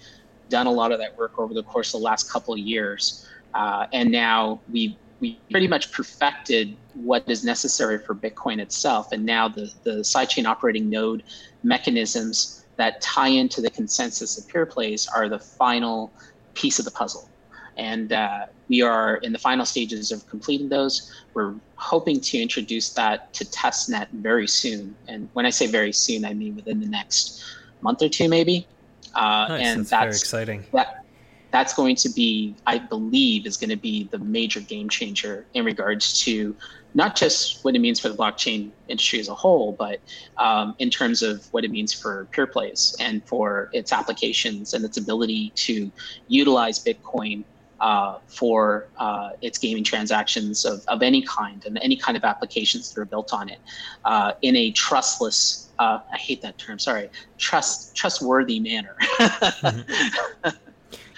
[0.54, 3.28] done a lot of that work over the course of the last couple of years.
[3.56, 9.14] Uh, and now we we pretty much perfected what is necessary for Bitcoin itself.
[9.14, 11.24] And now the, the sidechain operating node
[11.64, 16.12] mechanisms that tie into the consensus of Peerplays are the final
[16.56, 17.30] piece of the puzzle.
[17.78, 20.94] And uh, we are in the final stages of completing those.
[21.34, 24.94] We're hoping to introduce that to testnet very soon.
[25.08, 27.42] And when I say very soon, I mean within the next
[27.82, 28.68] month or two, maybe.
[29.16, 29.66] Uh, nice.
[29.66, 30.66] and that's, that's, very exciting.
[30.74, 31.06] That,
[31.52, 35.64] that's going to be, I believe, is going to be the major game changer in
[35.64, 36.56] regards to
[36.96, 40.00] not just what it means for the blockchain industry as a whole, but
[40.38, 44.98] um, in terms of what it means for Peerplays and for its applications and its
[44.98, 45.92] ability to
[46.28, 47.44] utilize Bitcoin
[47.84, 52.94] uh, for uh, its gaming transactions of, of any kind and any kind of applications
[52.94, 53.60] that are built on it
[54.06, 58.96] uh, in a trustless, uh, I hate that term, sorry, trust trustworthy manner.
[59.20, 60.50] mm-hmm.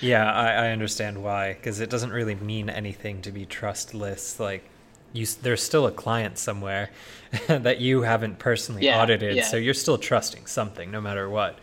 [0.01, 4.41] Yeah, I, I understand why, because it doesn't really mean anything to be trustless.
[4.41, 4.69] Like,
[5.13, 6.89] you, there's still a client somewhere
[7.47, 9.43] that you haven't personally yeah, audited, yeah.
[9.43, 11.57] so you're still trusting something, no matter what.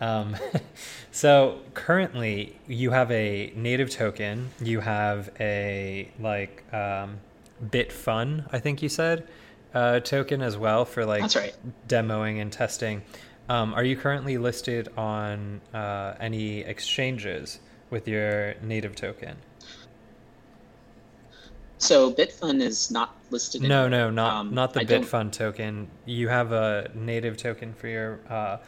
[0.00, 0.36] Um,
[1.10, 4.50] so currently, you have a native token.
[4.62, 7.20] You have a like um,
[7.64, 9.26] Bitfun, I think you said,
[9.74, 11.54] uh, token as well for like right.
[11.88, 13.02] demoing and testing.
[13.48, 19.36] Um, are you currently listed on uh, any exchanges with your native token?
[21.78, 23.62] So Bitfun is not listed.
[23.62, 25.88] No, in, no, not um, not the Bitfun token.
[26.04, 28.58] You have a native token for your uh,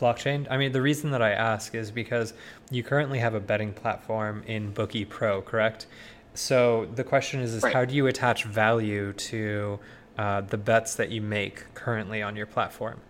[0.00, 0.46] blockchain?
[0.50, 2.34] I mean, the reason that I ask is because
[2.70, 5.86] you currently have a betting platform in Bookie Pro, correct?
[6.34, 7.72] So the question is, is right.
[7.72, 9.78] how do you attach value to
[10.18, 13.00] uh, the bets that you make currently on your platform?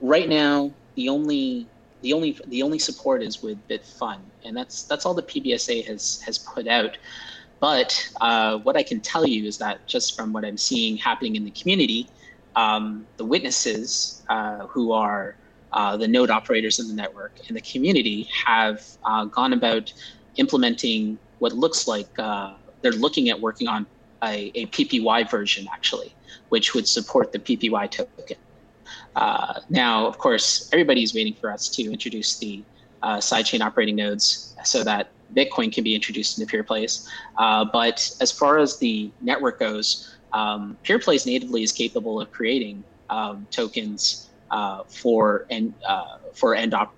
[0.00, 1.66] Right now, the only
[2.02, 6.20] the only the only support is with Bitfun, and that's that's all the PBSA has
[6.22, 6.96] has put out.
[7.60, 11.36] but uh, what I can tell you is that just from what I'm seeing happening
[11.36, 12.08] in the community,
[12.56, 15.36] um, the witnesses uh, who are
[15.72, 19.92] uh, the node operators in the network and the community have uh, gone about
[20.36, 23.86] implementing what looks like uh, they're looking at working on
[24.22, 26.14] a, a, PPY version actually,
[26.48, 28.36] which would support the PPY token.
[29.16, 32.62] Uh, now, of course, everybody's waiting for us to introduce the
[33.02, 37.06] uh, sidechain operating nodes so that Bitcoin can be introduced into PeerPlays.
[37.38, 42.84] Uh, but as far as the network goes, um, PeerPlays natively is capable of creating
[43.08, 46.94] um, tokens uh, for and uh, for end op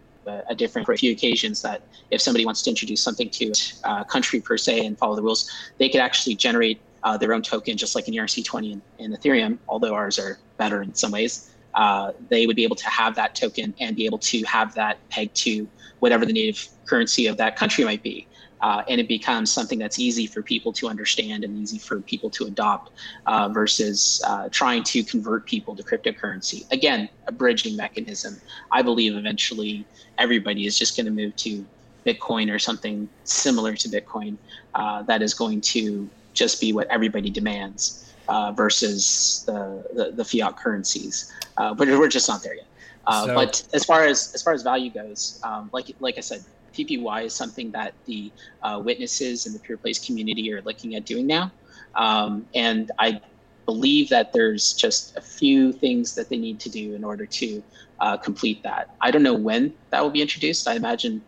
[0.49, 3.53] a different for a few occasions that if somebody wants to introduce something to
[3.85, 7.33] a uh, country per se and follow the rules, they could actually generate uh, their
[7.33, 11.13] own token, just like in ERC20 and, and Ethereum, although ours are better in some
[11.13, 11.55] ways.
[11.75, 14.99] Uh, they would be able to have that token and be able to have that
[15.11, 15.69] pegged to
[16.01, 18.27] whatever the native currency of that country might be
[18.61, 22.31] uh, and it becomes something that's easy for people to understand and easy for people
[22.31, 22.93] to adopt
[23.27, 26.71] uh, versus uh, trying to convert people to cryptocurrency.
[26.73, 28.41] Again, a bridging mechanism.
[28.73, 29.85] I believe eventually
[30.19, 31.65] everybody is just going to move to
[32.07, 34.37] Bitcoin or something similar to Bitcoin
[34.75, 38.03] uh, that is going to just be what everybody demands.
[38.29, 42.67] Uh, versus the, the, the, fiat currencies, uh, but we're just not there yet.
[43.09, 46.43] So, but as far as as far as value goes, um, like like I said,
[46.77, 48.31] PPY is something that the
[48.63, 51.51] uh, witnesses and the PeerPlays community are looking at doing now.
[51.95, 53.21] Um, and I
[53.65, 57.63] believe that there's just a few things that they need to do in order to
[58.01, 58.95] uh, complete that.
[59.01, 60.69] I don't know when that will be introduced.
[60.69, 61.23] I imagine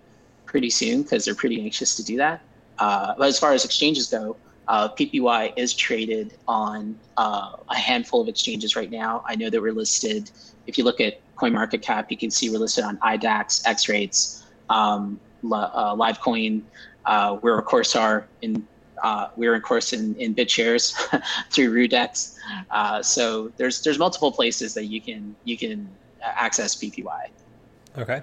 [0.47, 2.41] pretty soon because they're pretty anxious to do that.
[2.79, 4.37] Uh, but as far as exchanges go,
[4.69, 9.25] uh, PPY is traded on uh, a handful of exchanges right now.
[9.27, 10.31] I know that we're listed.
[10.67, 15.19] If you look at CoinMarketCap, you can see we're listed on IDAX, X Rates, um,
[15.45, 16.63] uh, Livecoin.
[17.07, 18.67] Uh, we're of course are in
[19.03, 20.95] uh, we're of course in, in BitShares
[21.51, 22.37] through Rudex.
[22.71, 25.89] Uh, so there's there's multiple places that you can you can
[26.23, 27.29] access PPY.
[27.97, 28.23] Okay.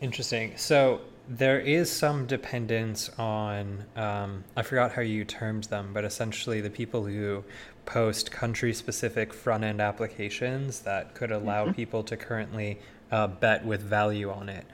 [0.00, 0.56] Interesting.
[0.56, 6.60] So there is some dependence on um, I forgot how you termed them, but essentially
[6.60, 7.44] the people who
[7.86, 11.74] post country specific front end applications that could allow mm-hmm.
[11.74, 12.78] people to currently
[13.10, 14.66] uh, bet with value on it.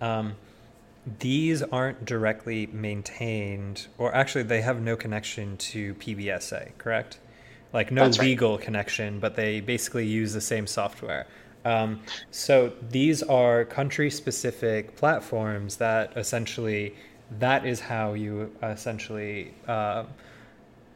[0.00, 0.36] Um,
[1.18, 7.18] these aren't directly maintained, or actually, they have no connection to PBSA, correct?
[7.72, 11.26] Like no legal connection, but they basically use the same software.
[11.64, 16.94] Um, so these are country-specific platforms that essentially
[17.38, 20.04] that is how you essentially uh,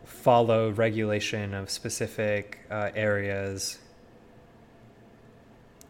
[0.04, 3.78] follow regulation of specific uh, areas.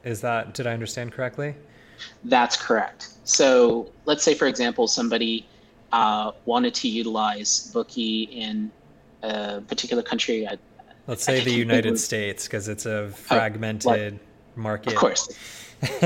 [0.05, 1.55] Is that did I understand correctly?
[2.25, 3.09] That's correct.
[3.25, 5.47] So let's say, for example, somebody
[5.93, 8.71] uh, wanted to utilize Bookie in
[9.23, 10.47] a particular country.
[10.47, 10.59] I,
[11.07, 14.93] let's say the United States, because it's a oh, fragmented oh, market.
[14.93, 15.29] Of course.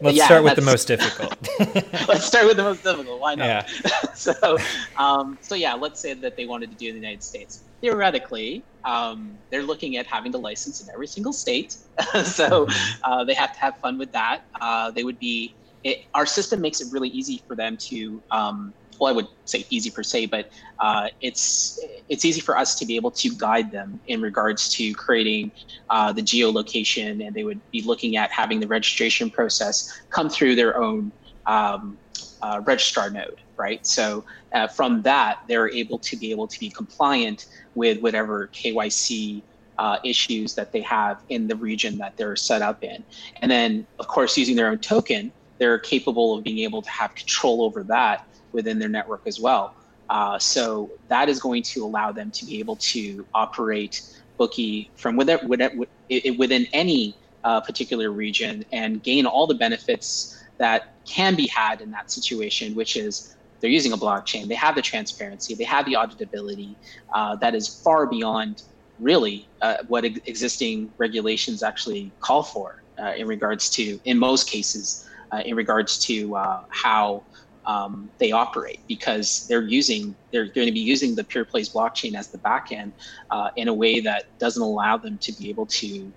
[0.00, 1.36] let's yeah, start with the most difficult.
[2.08, 3.20] let's start with the most difficult.
[3.20, 3.46] Why not?
[3.46, 3.66] Yeah.
[4.14, 4.58] so,
[4.96, 7.62] um, so yeah, let's say that they wanted to do in the United States.
[7.80, 11.72] Theoretically, um, they're looking at having the license in every single state.
[12.24, 13.04] so mm-hmm.
[13.04, 14.42] uh, they have to have fun with that.
[14.60, 18.72] Uh, they would be it, our system makes it really easy for them to um,
[18.98, 21.78] well i would say easy per se but uh, it's
[22.08, 25.52] it's easy for us to be able to guide them in regards to creating
[25.90, 30.56] uh, the geolocation and they would be looking at having the registration process come through
[30.56, 31.12] their own
[31.46, 31.96] um,
[32.42, 36.70] uh, registrar node right so uh, from that they're able to be able to be
[36.70, 39.42] compliant with whatever kyc
[39.78, 43.02] uh, issues that they have in the region that they're set up in.
[43.40, 47.14] And then, of course, using their own token, they're capable of being able to have
[47.14, 49.74] control over that within their network as well.
[50.10, 54.02] Uh, so that is going to allow them to be able to operate
[54.36, 61.34] Bookie from within, within any uh, particular region and gain all the benefits that can
[61.34, 65.54] be had in that situation, which is they're using a blockchain, they have the transparency,
[65.54, 66.76] they have the auditability
[67.14, 68.62] uh, that is far beyond
[68.98, 74.48] really uh, what ex- existing regulations actually call for uh, in regards to, in most
[74.48, 77.24] cases, uh, in regards to uh, how
[77.66, 82.14] um, they operate because they're using they're going to be using the pure PeerPlays blockchain
[82.14, 82.92] as the backend
[83.30, 86.14] uh, in a way that doesn't allow them to be able to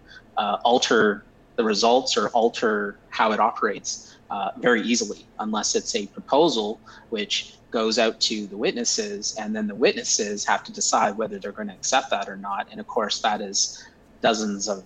[0.63, 1.25] alter
[1.57, 6.79] the results or alter how it operates uh, very easily unless it's a proposal
[7.09, 11.51] which goes out to the witnesses and then the witnesses have to decide whether they're
[11.51, 13.85] going to accept that or not and of course that is
[14.21, 14.83] dozens of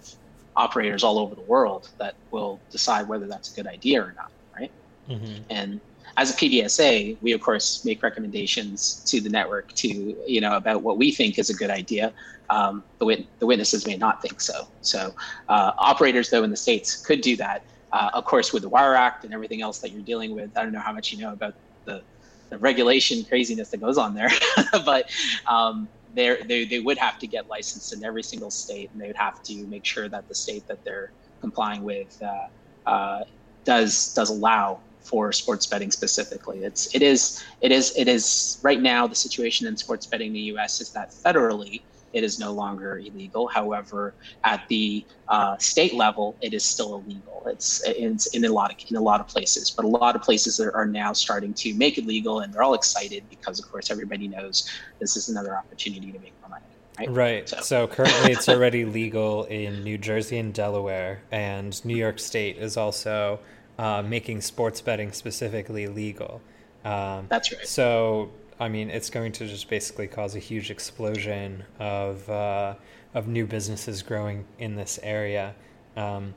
[0.56, 4.32] operators all over the world that will decide whether that's a good idea or not,
[4.58, 4.72] right?
[5.10, 5.43] Mm-hmm.
[5.50, 5.82] And
[6.18, 9.88] as a PBSA, we of course make recommendations to the network to
[10.26, 12.14] you know about what we think is a good idea.
[12.50, 14.68] Um, the, wit- the witnesses may not think so.
[14.82, 15.14] So
[15.50, 17.64] uh, operators, though, in the states could do that.
[17.96, 20.64] Uh, of course, with the Wire Act and everything else that you're dealing with, I
[20.64, 21.54] don't know how much you know about
[21.86, 22.04] the,
[22.52, 24.30] the regulation craziness that goes on there,
[24.86, 25.06] but
[25.50, 29.16] um, they they would have to get licensed in every single state, and they would
[29.16, 33.24] have to make sure that the state that they're complying with uh, uh,
[33.64, 36.64] does does allow for sports betting specifically.
[36.64, 40.34] It's it is it is it is right now the situation in sports betting in
[40.34, 40.82] the U.S.
[40.82, 41.84] is that federally
[42.16, 43.45] it is no longer illegal.
[43.47, 44.13] However,
[44.45, 47.43] at the uh, state level, it is still illegal.
[47.45, 50.22] It's, it's in a lot of in a lot of places, but a lot of
[50.22, 53.70] places are, are now starting to make it legal, and they're all excited because, of
[53.70, 54.68] course, everybody knows
[54.99, 56.63] this is another opportunity to make more money.
[56.97, 57.09] Right.
[57.11, 57.49] right.
[57.49, 57.57] So.
[57.59, 62.78] so currently, it's already legal in New Jersey and Delaware, and New York State is
[62.78, 63.39] also
[63.78, 66.41] uh, making sports betting specifically legal.
[66.86, 67.68] Um, That's right.
[67.68, 72.76] So I mean, it's going to just basically cause a huge explosion of uh,
[73.14, 75.56] of new businesses growing in this area.
[75.97, 76.36] Um,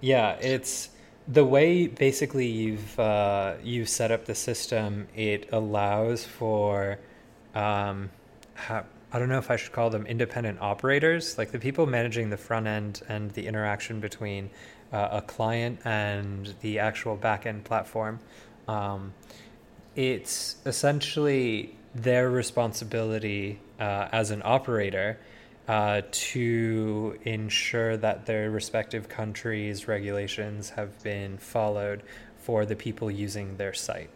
[0.00, 0.90] yeah, it's
[1.28, 5.06] the way basically you've uh, you've set up the system.
[5.14, 6.98] It allows for
[7.54, 8.10] um,
[8.54, 12.30] ha- I don't know if I should call them independent operators, like the people managing
[12.30, 14.50] the front end and the interaction between
[14.92, 18.20] uh, a client and the actual back end platform.
[18.68, 19.12] Um,
[20.00, 25.18] it's essentially their responsibility uh, as an operator
[25.68, 32.02] uh, to ensure that their respective countries' regulations have been followed
[32.38, 34.08] for the people using their site.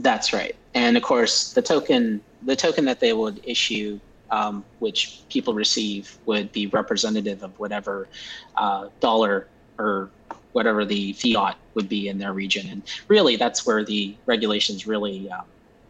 [0.00, 4.00] That's right, and of course, the token the token that they would issue,
[4.30, 8.08] um, which people receive, would be representative of whatever
[8.56, 9.46] uh, dollar
[9.78, 10.10] or
[10.52, 12.68] whatever the fiat would be in their region.
[12.70, 15.44] And really, that's where the regulations really um,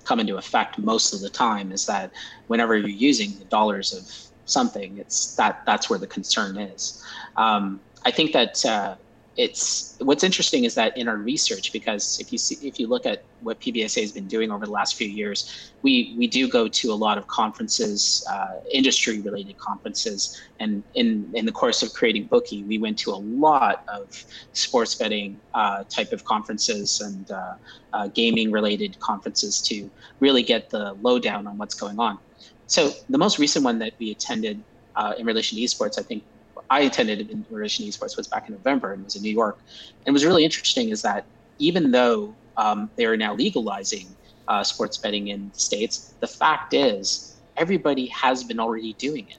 [0.05, 1.73] come into effect most of the time.
[1.73, 2.11] Is that
[2.47, 4.05] whenever you're using the dollars of
[4.45, 7.03] something, it's that that's where the concern is.
[7.37, 8.97] Um, I think that uh,
[9.39, 13.07] it's what's interesting is that in our research, because if you see if you look
[13.07, 16.67] at what PBSA has been doing over the last few years, we we do go
[16.67, 21.93] to a lot of conferences, uh, industry related conferences, and in in the course of
[21.95, 24.25] creating Bookie, we went to a lot of
[24.55, 27.55] sports betting uh, type of conferences and uh,
[27.93, 32.19] uh gaming related conferences to really get the lowdown on what's going on.
[32.67, 34.61] So the most recent one that we attended
[34.97, 36.25] uh, in relation to esports, I think
[36.71, 39.59] I attended in Relation Esports was back in November and was in New York.
[40.07, 41.25] And was really interesting is that
[41.59, 44.07] even though um, they are now legalizing
[44.49, 49.39] uh, sports betting in the states, the fact is everybody has been already doing it,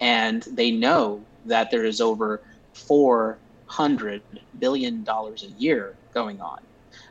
[0.00, 4.22] and they know that there is over four hundred
[4.58, 6.60] billion dollars a year going on,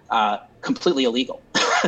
[0.09, 1.41] uh, completely illegal.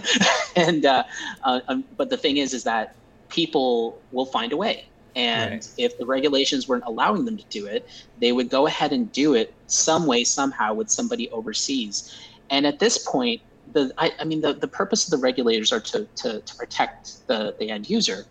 [0.55, 1.03] and uh,
[1.43, 2.95] uh, um, but the thing is, is that
[3.29, 4.85] people will find a way
[5.15, 5.69] and right.
[5.77, 7.87] if the regulations weren't allowing them to do it,
[8.19, 12.17] they would go ahead and do it some way, somehow, with somebody overseas.
[12.49, 13.41] And at this point,
[13.73, 17.27] the I, I mean, the, the purpose of the regulators are to, to, to protect
[17.27, 18.25] the, the end user.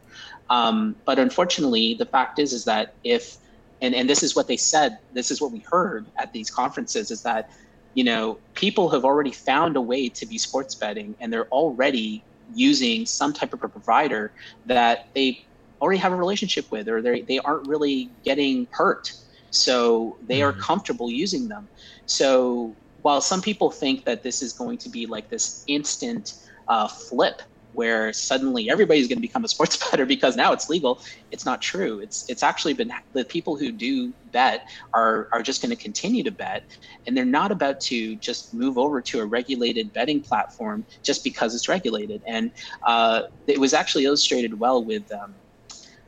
[0.48, 3.36] Um, but unfortunately, the fact is, is that if,
[3.80, 7.10] and, and this is what they said, this is what we heard at these conferences,
[7.10, 7.50] is that,
[7.94, 12.22] you know, people have already found a way to be sports betting and they're already
[12.54, 14.32] using some type of a provider
[14.66, 15.44] that they
[15.80, 19.12] already have a relationship with or they, they aren't really getting hurt.
[19.50, 20.60] So they are mm-hmm.
[20.60, 21.68] comfortable using them.
[22.06, 26.34] So while some people think that this is going to be like this instant
[26.68, 31.00] uh, flip where suddenly everybody's going to become a sports bettor because now it's legal
[31.30, 32.00] it's not true.
[32.00, 36.22] It's it's actually been the people who do bet are are just going to continue
[36.24, 36.64] to bet
[37.06, 41.54] and they're not about to just move over to a regulated betting platform just because
[41.54, 42.22] it's regulated.
[42.26, 42.50] And
[42.84, 45.34] uh, it was actually illustrated well with um,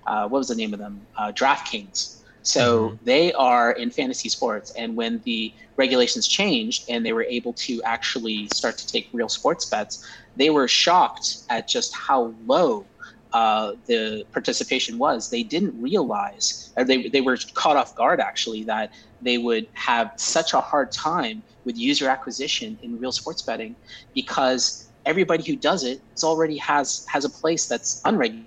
[0.07, 1.01] uh, what was the name of them?
[1.17, 2.23] Uh, DraftKings.
[2.43, 3.05] So mm-hmm.
[3.05, 4.73] they are in fantasy sports.
[4.73, 9.29] And when the regulations changed and they were able to actually start to take real
[9.29, 12.85] sports bets, they were shocked at just how low
[13.33, 15.31] uh, the participation was.
[15.31, 18.93] They didn't realize, or they, they were caught off guard actually, that
[19.23, 23.77] they would have such a hard time with user acquisition in real sports betting
[24.15, 28.47] because everybody who does it is already has has a place that's unregulated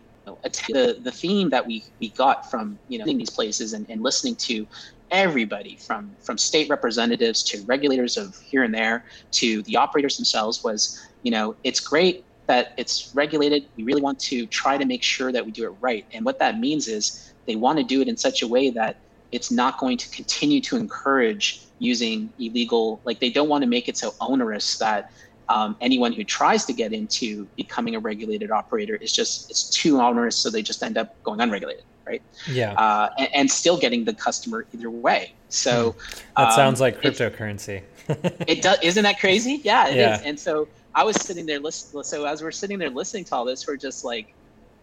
[0.69, 4.35] the the theme that we we got from you know these places and, and listening
[4.35, 4.67] to
[5.11, 10.61] everybody from from state representatives to regulators of here and there to the operators themselves
[10.63, 15.03] was you know it's great that it's regulated we really want to try to make
[15.03, 18.01] sure that we do it right and what that means is they want to do
[18.01, 18.97] it in such a way that
[19.31, 23.01] it's not going to continue to encourage using illegal.
[23.05, 25.05] Like they don't want to make it so onerous that
[25.49, 29.99] um, anyone who tries to get into becoming a regulated operator is just it's too
[29.99, 32.21] onerous, so they just end up going unregulated, right?
[32.47, 35.33] Yeah, uh, and, and, still getting the customer either way.
[35.49, 36.19] So hmm.
[36.37, 37.83] that um, sounds like cryptocurrency.
[38.47, 39.61] it does, isn't that crazy?
[39.63, 40.15] Yeah, it yeah.
[40.15, 40.21] is.
[40.23, 42.03] And so I was sitting there listening.
[42.03, 44.33] So as we're sitting there listening to all this, we're just like,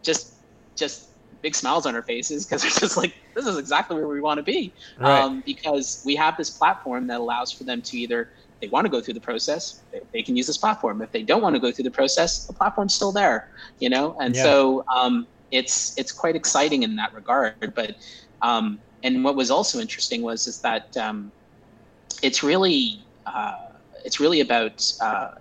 [0.03, 0.35] just,
[0.77, 1.09] just
[1.43, 4.39] big smiles on our faces because it's just like this is exactly where we want
[4.39, 4.73] to be.
[4.99, 5.21] Right.
[5.21, 8.31] Um, because we have this platform that allows for them to either
[8.63, 11.03] they want to go through the process, they, they, can use this platform.
[11.03, 13.51] If they don't want to go through the process, the platform's still there,
[13.81, 14.17] you know.
[14.21, 14.45] And yeah.
[14.45, 17.75] so um, it's it's quite exciting in that regard.
[17.75, 17.97] But
[18.41, 21.33] um, and what was also interesting was is that um,
[22.23, 23.71] it's really uh,
[24.05, 25.33] it's really about uh,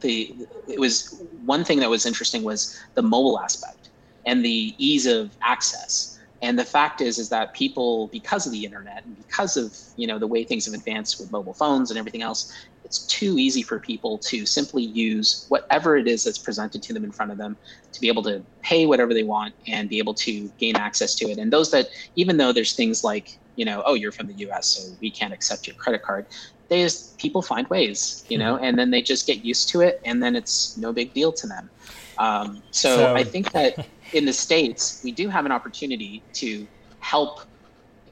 [0.00, 0.32] the
[0.68, 3.90] it was one thing that was interesting was the mobile aspect
[4.24, 8.64] and the ease of access and the fact is, is that people, because of the
[8.64, 11.98] internet and because of you know the way things have advanced with mobile phones and
[11.98, 16.82] everything else, it's too easy for people to simply use whatever it is that's presented
[16.82, 17.56] to them in front of them
[17.92, 21.28] to be able to pay whatever they want and be able to gain access to
[21.30, 21.38] it.
[21.38, 24.66] And those that, even though there's things like you know, oh, you're from the U.S.,
[24.68, 26.24] so we can't accept your credit card.
[26.68, 28.64] They just people find ways, you know, mm-hmm.
[28.64, 31.46] and then they just get used to it, and then it's no big deal to
[31.46, 31.68] them.
[32.16, 36.66] Um, so, so I think that in the States, we do have an opportunity to
[37.00, 37.40] help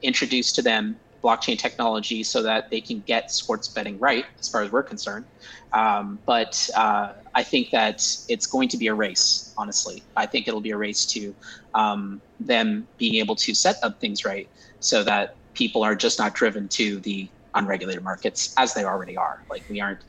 [0.01, 4.61] introduce to them blockchain technology so that they can get sports betting right, as far
[4.61, 5.25] as we're concerned.
[5.73, 10.03] Um, but uh, I think that it's going to be a race, honestly.
[10.15, 11.35] I think it'll be a race to
[11.73, 16.33] um, them being able to set up things right so that people are just not
[16.33, 19.43] driven to the unregulated markets as they already are.
[19.49, 20.01] Like we aren't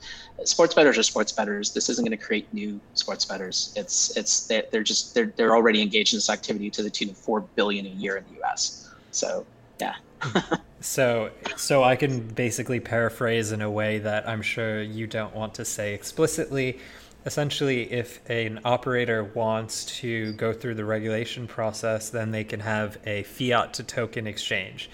[0.45, 1.73] sports bettors are sports bettors.
[1.73, 3.73] This isn't going to create new sports bettors.
[3.77, 7.11] It's it's they're, they're just they're they're already engaged in this activity to the tune
[7.11, 8.91] of four billion a year in the U.S.
[9.11, 9.47] So
[9.81, 9.95] yeah.
[10.81, 15.55] so so I can basically paraphrase in a way that I'm sure you don't want
[15.55, 16.79] to say explicitly.
[17.27, 22.97] Essentially, if an operator wants to go through the regulation process, then they can have
[23.05, 24.89] a fiat to token exchange.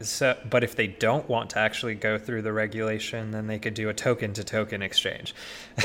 [0.00, 3.72] So, but if they don't want to actually go through the regulation, then they could
[3.72, 5.34] do a token to token exchange.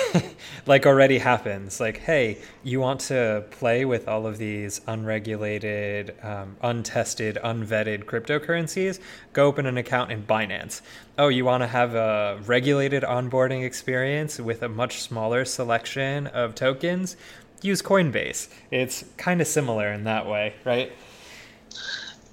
[0.65, 1.79] like already happens.
[1.79, 8.99] Like, hey, you want to play with all of these unregulated, um, untested, unvetted cryptocurrencies?
[9.31, 10.81] Go open an account in Binance.
[11.17, 16.53] Oh, you want to have a regulated onboarding experience with a much smaller selection of
[16.53, 17.15] tokens?
[17.61, 18.49] Use Coinbase.
[18.71, 20.91] It's kind of similar in that way, right?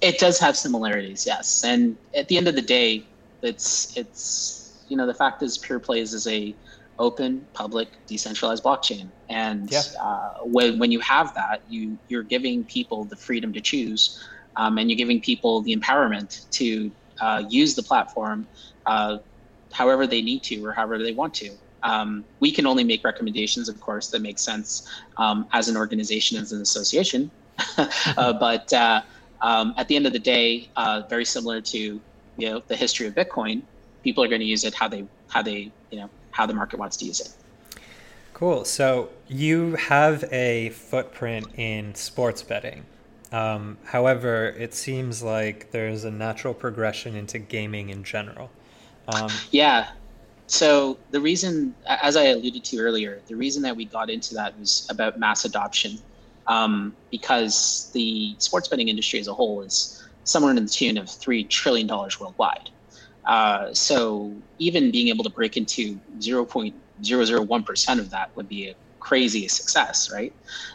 [0.01, 1.63] It does have similarities, yes.
[1.63, 3.05] And at the end of the day,
[3.41, 6.55] it's it's you know the fact is Peerplays is a
[6.97, 9.81] open, public, decentralized blockchain, and yeah.
[10.01, 14.23] uh, when when you have that, you you're giving people the freedom to choose,
[14.55, 16.91] um, and you're giving people the empowerment to
[17.21, 18.47] uh, use the platform
[18.85, 19.17] uh,
[19.71, 21.51] however they need to or however they want to.
[21.83, 26.37] Um, we can only make recommendations, of course, that make sense um, as an organization,
[26.37, 27.31] as an association.
[27.77, 29.01] uh, but uh,
[29.41, 31.79] um, at the end of the day, uh, very similar to
[32.37, 33.61] you know the history of Bitcoin,
[34.03, 36.79] people are going to use it how they how they you know how the market
[36.79, 37.33] wants to use it.
[38.33, 38.63] Cool.
[38.63, 42.85] So you have a footprint in sports betting.
[43.31, 48.49] Um, however, it seems like there's a natural progression into gaming in general.
[49.07, 49.89] Um, yeah.
[50.47, 54.57] So the reason, as I alluded to earlier, the reason that we got into that
[54.57, 55.99] was about mass adoption
[56.49, 61.05] um, because the sports betting industry as a whole is somewhere in the tune of
[61.05, 62.69] $3 trillion worldwide.
[63.25, 69.47] Uh, so even being able to break into 0.001% of that would be a crazy
[69.47, 70.33] success, right?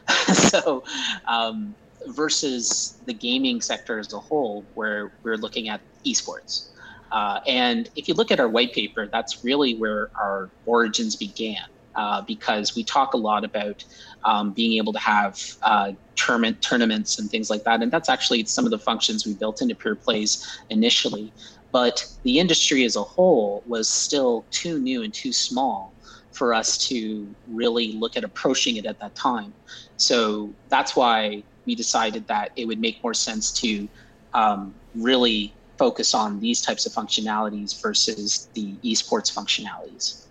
[0.32, 0.84] so
[1.26, 1.74] um,
[2.06, 6.70] versus the gaming sector as a whole, where we're looking at esports.
[7.10, 11.58] Uh, and if you look at our white paper, that's really where our origins began
[11.96, 13.84] uh, because we talk a lot about
[14.24, 18.44] um, being able to have uh, tournament tournaments and things like that, and that's actually
[18.44, 21.32] some of the functions we built into Peerplays initially.
[21.72, 25.92] But the industry as a whole was still too new and too small
[26.30, 29.52] for us to really look at approaching it at that time.
[29.96, 33.88] So that's why we decided that it would make more sense to
[34.34, 40.26] um, really focus on these types of functionalities versus the esports functionalities.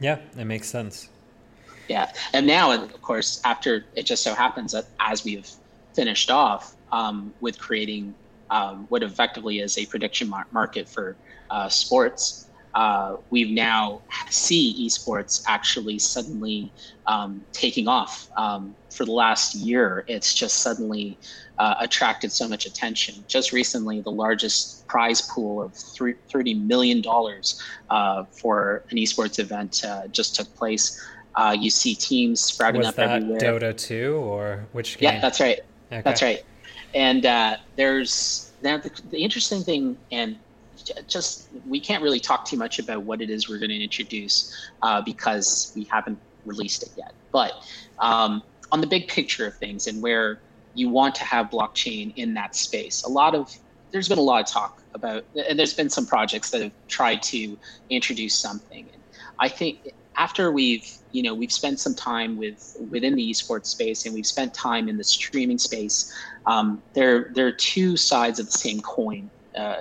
[0.00, 1.08] Yeah, it makes sense.
[1.88, 5.48] Yeah, and now, of course, after it just so happens that as we've
[5.94, 8.14] finished off um, with creating
[8.50, 11.16] um, what effectively is a prediction mar- market for
[11.50, 14.00] uh, sports, uh, we've now
[14.30, 16.72] see esports actually suddenly
[17.06, 18.28] um, taking off.
[18.36, 21.18] Um, for the last year, it's just suddenly
[21.58, 23.24] uh, attracted so much attention.
[23.28, 27.02] Just recently, the largest prize pool of $30 million
[27.90, 31.04] uh, for an esports event uh, just took place.
[31.36, 33.40] Uh, you see teams sprouting Was up that everywhere.
[33.40, 35.14] Dota 2 or which game?
[35.14, 35.60] Yeah, that's right.
[35.90, 36.02] Okay.
[36.02, 36.44] That's right.
[36.94, 40.38] And uh, there's now the, the interesting thing, and
[41.08, 44.52] just we can't really talk too much about what it is we're going to introduce
[44.82, 47.12] uh, because we haven't released it yet.
[47.32, 47.52] But
[47.98, 50.40] um, on the big picture of things and where
[50.74, 53.50] you want to have blockchain in that space, a lot of
[53.92, 57.22] there's been a lot of talk about, and there's been some projects that have tried
[57.22, 57.56] to
[57.90, 58.88] introduce something.
[58.92, 59.02] And
[59.38, 59.78] I think
[60.16, 64.26] after we've you know we've spent some time with within the esports space and we've
[64.26, 66.12] spent time in the streaming space
[66.46, 69.76] um, there there are two sides of the same coin uh,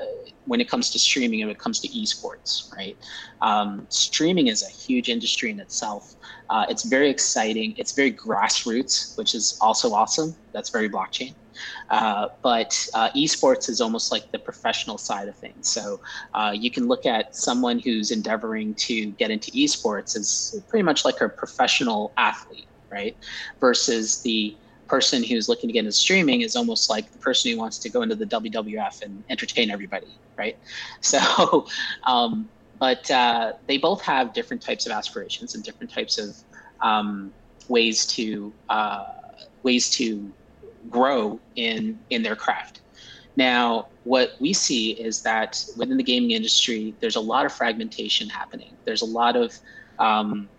[0.46, 2.98] when it comes to streaming and when it comes to esports, right?
[3.42, 6.16] Um, streaming is a huge industry in itself.
[6.50, 7.74] Uh, it's very exciting.
[7.78, 10.36] It's very grassroots, which is also awesome.
[10.54, 11.36] That's very blockchain.
[11.90, 15.70] Uh, but uh, esports is almost like the professional side of things.
[15.70, 16.00] So
[16.34, 21.06] uh, you can look at someone who's endeavoring to get into esports as pretty much
[21.06, 23.16] like a professional athlete, right?
[23.60, 24.58] Versus the
[24.94, 27.90] person who's looking to get into streaming is almost like the person who wants to
[27.90, 30.56] go into the WWF and entertain everybody, right?
[31.02, 31.66] So,
[32.06, 36.38] um, but uh, they both have different types of aspirations and different types of
[36.82, 37.34] um,
[37.70, 39.06] ways to uh,
[39.64, 40.32] ways to
[40.92, 42.82] grow in in their craft.
[43.36, 48.30] Now, what we see is that within the gaming industry, there's a lot of fragmentation
[48.30, 48.78] happening.
[48.86, 49.58] There's a lot of
[49.98, 50.50] um,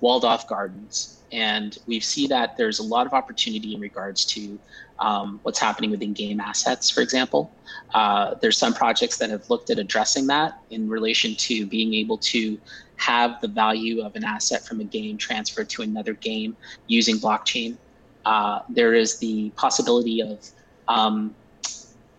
[0.00, 4.58] walled off gardens and we see that there's a lot of opportunity in regards to
[4.98, 7.52] um, what's happening within game assets, for example.
[7.94, 12.18] Uh, there's some projects that have looked at addressing that in relation to being able
[12.18, 12.58] to
[12.96, 16.56] have the value of an asset from a game transferred to another game
[16.86, 17.76] using blockchain.
[18.24, 20.48] Uh, there is the possibility of
[20.88, 21.34] um,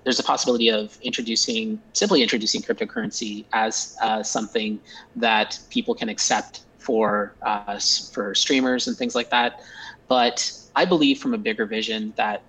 [0.03, 4.80] there's a possibility of introducing simply introducing cryptocurrency as uh, something
[5.18, 7.80] that people can accept for uh,
[8.13, 9.61] for streamers and things like that.
[10.07, 12.43] But I believe from a bigger vision that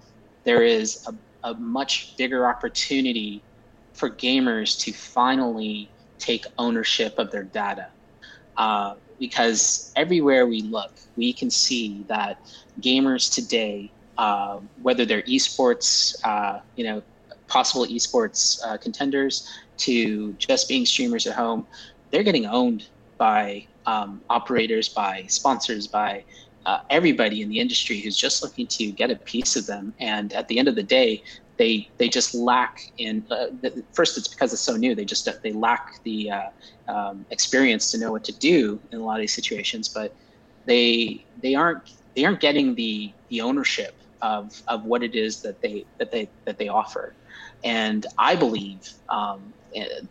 [0.44, 1.14] there is a,
[1.50, 3.42] a much bigger opportunity
[3.94, 7.88] for gamers to finally take ownership of their data.
[8.56, 12.38] Uh, because everywhere we look, we can see that
[12.80, 17.02] gamers today, uh, whether they're esports, uh, you know,
[17.48, 19.48] possible esports uh, contenders,
[19.78, 21.66] to just being streamers at home,
[22.10, 26.24] they're getting owned by um, operators, by sponsors, by
[26.66, 29.94] uh, everybody in the industry who's just looking to get a piece of them.
[29.98, 31.22] And at the end of the day,
[31.56, 33.26] they they just lack in.
[33.30, 33.46] Uh,
[33.92, 34.94] first, it's because it's so new.
[34.94, 36.50] They just they lack the uh,
[36.94, 39.88] um, experience to know what to do in a lot of these situations.
[39.88, 40.14] But
[40.66, 41.84] they they aren't
[42.14, 46.30] they aren't getting the the ownership of of what it is that they that they
[46.46, 47.16] that they offer.
[47.64, 49.54] And I believe um,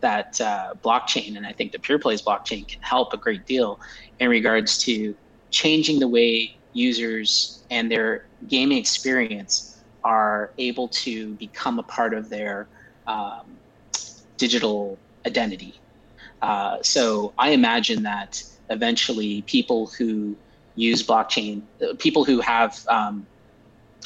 [0.00, 3.80] that uh, blockchain, and I think the Peerplays blockchain can help a great deal
[4.18, 5.14] in regards to
[5.50, 12.28] changing the way users and their gaming experience are able to become a part of
[12.28, 12.68] their
[13.06, 13.58] um,
[14.36, 15.80] digital identity.
[16.40, 20.36] Uh, so I imagine that eventually people who
[20.76, 23.26] use blockchain, uh, people who have um,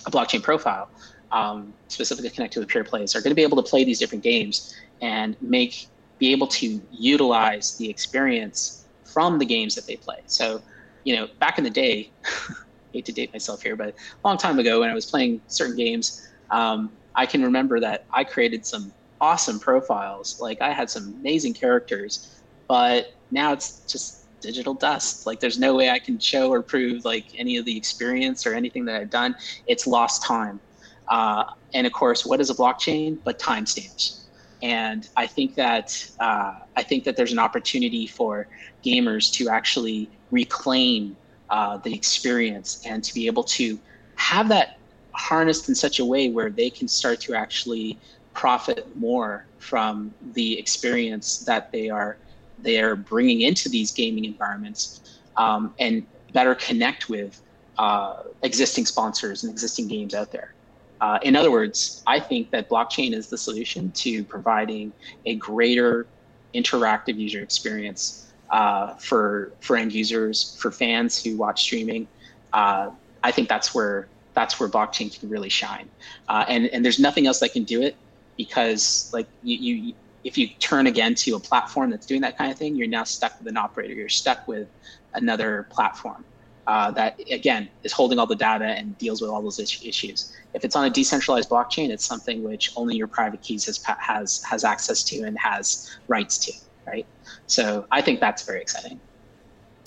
[0.07, 0.89] a blockchain profile,
[1.31, 4.75] um, specifically connected with Peerplays, are going to be able to play these different games
[5.03, 5.89] and make
[6.19, 10.19] be able to utilize the experience from the games that they play.
[10.27, 10.63] So,
[11.05, 12.13] you know, back in the day,
[12.93, 13.95] hate to date myself here, but a
[14.29, 18.25] long time ago when I was playing certain games, um, I can remember that I
[18.25, 20.39] created some awesome profiles.
[20.41, 25.27] Like I had some amazing characters, but now it's just digital dust.
[25.27, 28.55] Like there's no way I can show or prove like any of the experience or
[28.55, 29.35] anything that I've done.
[29.67, 30.61] It's lost time.
[31.09, 31.45] Uh,
[31.75, 34.22] and of course, what is a blockchain but timestamps?
[34.63, 38.47] And I think that uh, I think that there's an opportunity for
[38.85, 41.17] gamers to actually reclaim
[41.51, 43.79] uh, the experience and to be able to
[44.15, 44.79] have that
[45.13, 47.99] harnessed in such a way where they can start to actually
[48.35, 52.17] profit more from the experience that they are
[52.59, 57.43] they are bringing into these gaming environments um, and better connect with
[57.79, 60.55] uh, existing sponsors and existing games out there.
[61.03, 64.93] Uh, in other words, I think that blockchain is the solution to providing
[65.27, 66.07] a greater
[66.55, 72.07] interactive user experience uh, for for end users, for fans who watch streaming.
[72.53, 72.91] Uh,
[73.25, 75.91] I think that's where that's where blockchain can really shine.
[76.29, 77.97] Uh, and and there's nothing else that can do it
[78.37, 82.53] because like you, you if you turn again to a platform that's doing that kind
[82.53, 83.93] of thing, you're now stuck with an operator.
[83.93, 84.69] You're stuck with
[85.15, 86.25] another platform
[86.67, 90.33] uh, that, again, is holding all the data and deals with all those issues.
[90.55, 94.43] If it's on a decentralized blockchain, it's something which only your private keys has has
[94.45, 96.53] has access to and has rights to,
[96.87, 97.07] right?
[97.47, 99.01] So I think that's very exciting.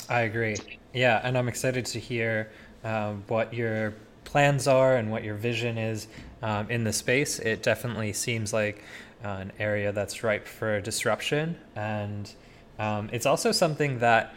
[0.09, 0.57] I agree.
[0.93, 2.51] Yeah, and I'm excited to hear
[2.84, 6.07] um, what your plans are and what your vision is
[6.41, 7.39] um, in the space.
[7.39, 8.84] It definitely seems like
[9.23, 12.30] uh, an area that's ripe for disruption, and
[12.80, 14.34] um, it's also something that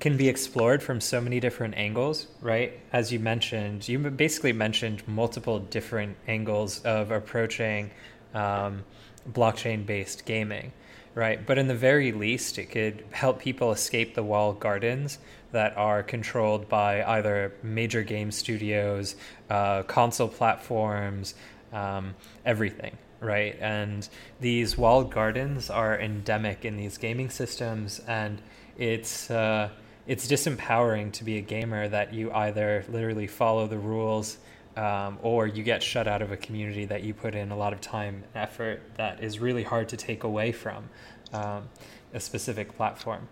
[0.00, 2.80] can be explored from so many different angles, right?
[2.92, 7.90] As you mentioned, you basically mentioned multiple different angles of approaching
[8.34, 8.84] um,
[9.30, 10.72] blockchain based gaming,
[11.14, 11.44] right?
[11.44, 15.18] But in the very least, it could help people escape the walled gardens
[15.52, 19.16] that are controlled by either major game studios,
[19.48, 21.34] uh, console platforms,
[21.72, 22.14] um,
[22.44, 23.56] everything, right?
[23.60, 24.08] And
[24.40, 28.42] these walled gardens are endemic in these gaming systems, and
[28.78, 29.70] it's uh,
[30.06, 34.38] it's disempowering to be a gamer that you either literally follow the rules
[34.76, 37.72] um, or you get shut out of a community that you put in a lot
[37.72, 40.88] of time and effort that is really hard to take away from
[41.32, 41.68] um,
[42.12, 43.28] a specific platform.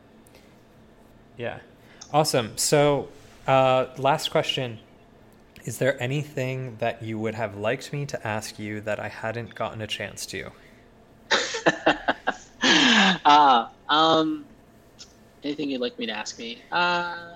[1.36, 1.58] Yeah,
[2.12, 2.56] awesome.
[2.56, 3.08] So,
[3.46, 4.78] uh, last question.
[5.64, 9.54] Is there anything that you would have liked me to ask you that I hadn't
[9.54, 10.50] gotten a chance to?
[13.24, 14.44] uh, um,
[15.44, 16.58] anything you'd like me to ask me?
[16.72, 17.34] Uh,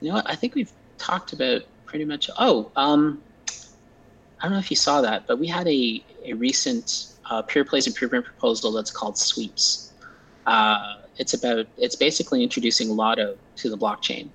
[0.00, 0.28] you know what?
[0.28, 2.30] I think we've talked about pretty much.
[2.38, 3.22] Oh, um,
[4.40, 7.86] I don't know if you saw that, but we had a, a recent uh, Peerplays
[7.86, 9.92] improvement proposal that's called Sweeps.
[10.46, 14.28] Uh, it's about it's basically introducing Lotto to the blockchain.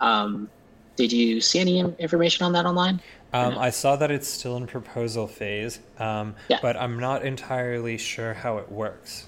[0.00, 0.48] Um,
[0.96, 3.00] did you see any information on that online?
[3.32, 3.60] Um, no?
[3.60, 6.58] I saw that it's still in proposal phase, um, yeah.
[6.62, 9.26] but I'm not entirely sure how it works.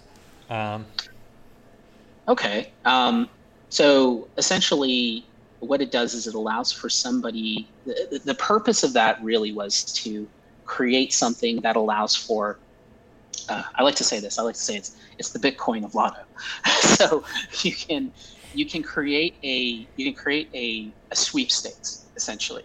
[2.28, 2.72] Okay.
[2.84, 3.28] Um,
[3.70, 5.24] so essentially,
[5.60, 7.68] what it does is it allows for somebody.
[7.86, 10.28] The, the purpose of that really was to
[10.64, 12.58] create something that allows for.
[13.48, 14.38] Uh, I like to say this.
[14.38, 16.20] I like to say it's it's the Bitcoin of Lotto.
[16.80, 17.24] so
[17.62, 18.12] you can
[18.52, 22.64] you can create a you can create a, a sweepstakes essentially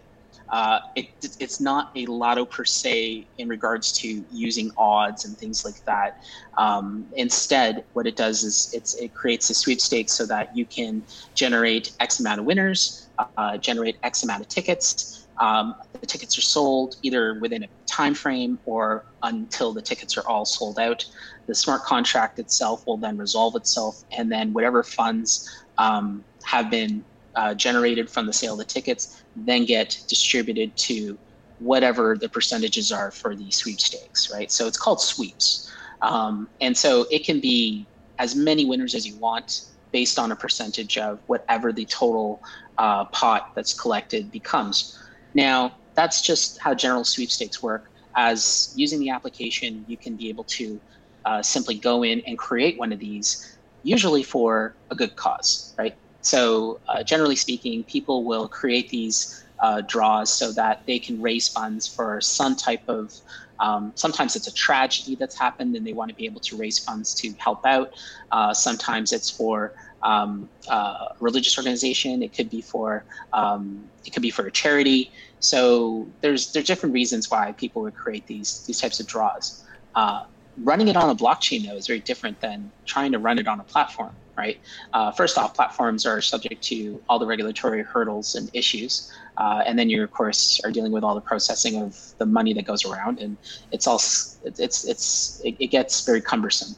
[0.49, 1.07] uh, it,
[1.39, 6.17] it's not a lotto per se in regards to using odds and things like that.
[6.57, 11.03] Um, instead, what it does is it creates a sweepstakes so that you can
[11.35, 15.27] generate X amount of winners, uh, generate X amount of tickets.
[15.39, 20.27] Um, the tickets are sold either within a time frame or until the tickets are
[20.27, 21.03] all sold out.
[21.47, 27.03] The smart contract itself will then resolve itself, and then whatever funds um, have been
[27.35, 31.17] uh, generated from the sale of the tickets then get distributed to
[31.59, 34.51] whatever the percentages are for the sweepstakes, right?
[34.51, 35.69] So it's called sweeps.
[36.01, 37.87] Um, and so it can be
[38.19, 39.61] as many winners as you want
[39.91, 42.41] based on a percentage of whatever the total
[42.77, 44.97] uh, pot that's collected becomes.
[45.33, 47.89] Now, that's just how general sweepstakes work.
[48.15, 50.81] As using the application, you can be able to
[51.25, 55.95] uh, simply go in and create one of these, usually for a good cause, right?
[56.23, 61.47] So, uh, generally speaking, people will create these uh, draws so that they can raise
[61.49, 63.13] funds for some type of.
[63.59, 66.79] Um, sometimes it's a tragedy that's happened, and they want to be able to raise
[66.79, 67.89] funds to help out.
[68.31, 72.23] Uh, sometimes it's for um, a religious organization.
[72.23, 75.11] It could be for um, it could be for a charity.
[75.39, 79.63] So there's there's different reasons why people would create these these types of draws.
[79.95, 80.23] Uh,
[80.57, 83.59] running it on a blockchain though is very different than trying to run it on
[83.59, 84.59] a platform right?
[84.93, 89.11] Uh, first off, platforms are subject to all the regulatory hurdles and issues.
[89.37, 92.53] Uh, and then you, of course, are dealing with all the processing of the money
[92.53, 93.37] that goes around, and
[93.71, 96.75] it's all it's it's it, it gets very cumbersome.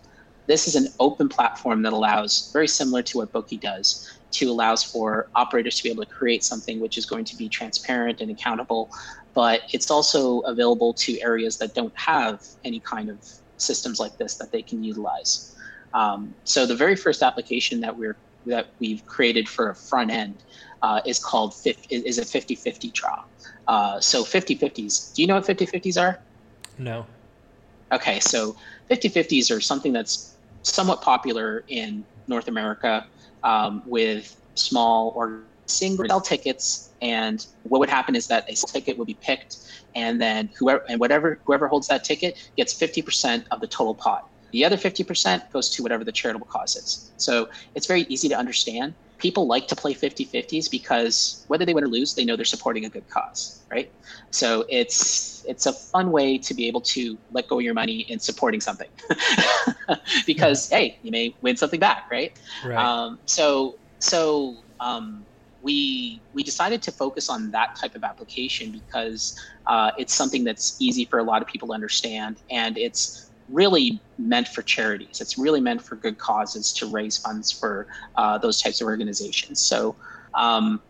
[0.48, 4.84] This is an open platform that allows, very similar to what Boki does, to allows
[4.84, 8.30] for operators to be able to create something which is going to be transparent and
[8.30, 8.92] accountable,
[9.34, 13.26] but it's also available to areas that don't have any kind of
[13.58, 15.55] systems like this that they can utilize.
[15.96, 20.36] Um, so the very first application that we're that we've created for a front end
[20.84, 21.56] uh, is called
[21.90, 23.24] is a 50-50 draw.
[23.68, 25.16] Uh, so 50-50s.
[25.16, 26.20] Do you know what 50-50s are?
[26.78, 27.08] No.
[27.92, 28.56] Okay, so
[28.92, 33.08] 50-50s are something that's somewhat popular in North America
[33.44, 38.98] um, with small or single sell tickets and what would happen is that a ticket
[39.00, 39.58] would be picked
[39.96, 44.30] and then whoever and whatever whoever holds that ticket gets 50% of the total pot
[44.52, 47.14] The other 50% goes to whatever the charitable cause is.
[47.18, 48.96] So it's very easy to understand.
[49.18, 52.46] People like to play 50 50s because whether they win or lose, they know they're
[52.46, 53.90] supporting a good cause, right?
[54.32, 58.06] So it's it's a fun way to be able to let go of your money
[58.10, 58.90] in supporting something
[60.26, 62.32] because hey, you may win something back, right?
[62.66, 62.78] Right.
[62.78, 65.26] Um, so so um,
[65.62, 69.36] we we decided to focus on that type of application because
[69.68, 74.02] uh, it's something that's easy for a lot of people to understand, and it's really
[74.18, 75.22] meant for charities.
[75.22, 79.60] It's really meant for good causes to raise funds for uh, those types of organizations.
[79.60, 79.96] So.
[80.34, 80.82] Um,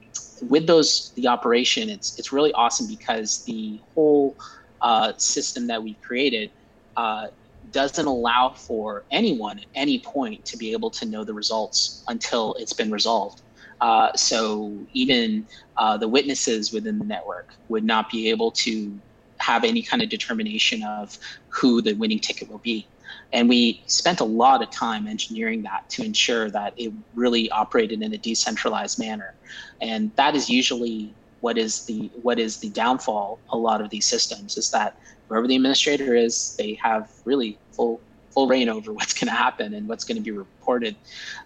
[0.50, 4.36] with those the operation it's it's really awesome because the whole
[4.82, 6.52] uh, system that we've created
[6.98, 7.28] uh,
[7.72, 12.54] doesn't allow for anyone at any point to be able to know the results until
[12.56, 13.42] it's been resolved.
[13.82, 15.46] Uh, so even
[15.78, 18.98] uh, the witnesses within the network would not be able to
[19.38, 21.18] have any kind of determination of
[21.50, 22.88] who the winning ticket will be.
[23.34, 28.02] And we spent a lot of time engineering that to ensure that it really operated
[28.02, 29.34] in a decentralized manner.
[29.82, 34.06] And that is usually what is the what is the downfall a lot of these
[34.06, 34.98] systems is that
[35.28, 38.02] whoever the administrator is, they have really full
[38.32, 40.96] full reign over what's going to happen and what's going to be reported.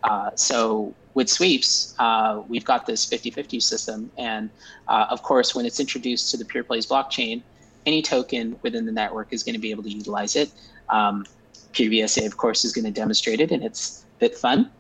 [0.04, 4.50] Uh, so with sweeps, uh, we've got this 50-50 system, and
[4.88, 7.42] uh, of course, when it's introduced to the PeerPlays blockchain,
[7.86, 10.52] any token within the network is going to be able to utilize it.
[10.90, 11.26] Um,
[11.74, 14.72] PBSA, of course, is going to demonstrate it, and it's a bit fun.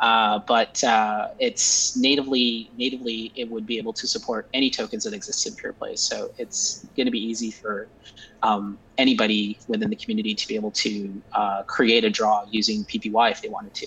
[0.00, 5.14] Uh, but uh, it's natively natively it would be able to support any tokens that
[5.14, 5.98] exist in PeerPlay.
[5.98, 7.88] So it's going to be easy for
[8.42, 13.30] um, anybody within the community to be able to uh, create a draw using PPY
[13.30, 13.86] if they wanted to.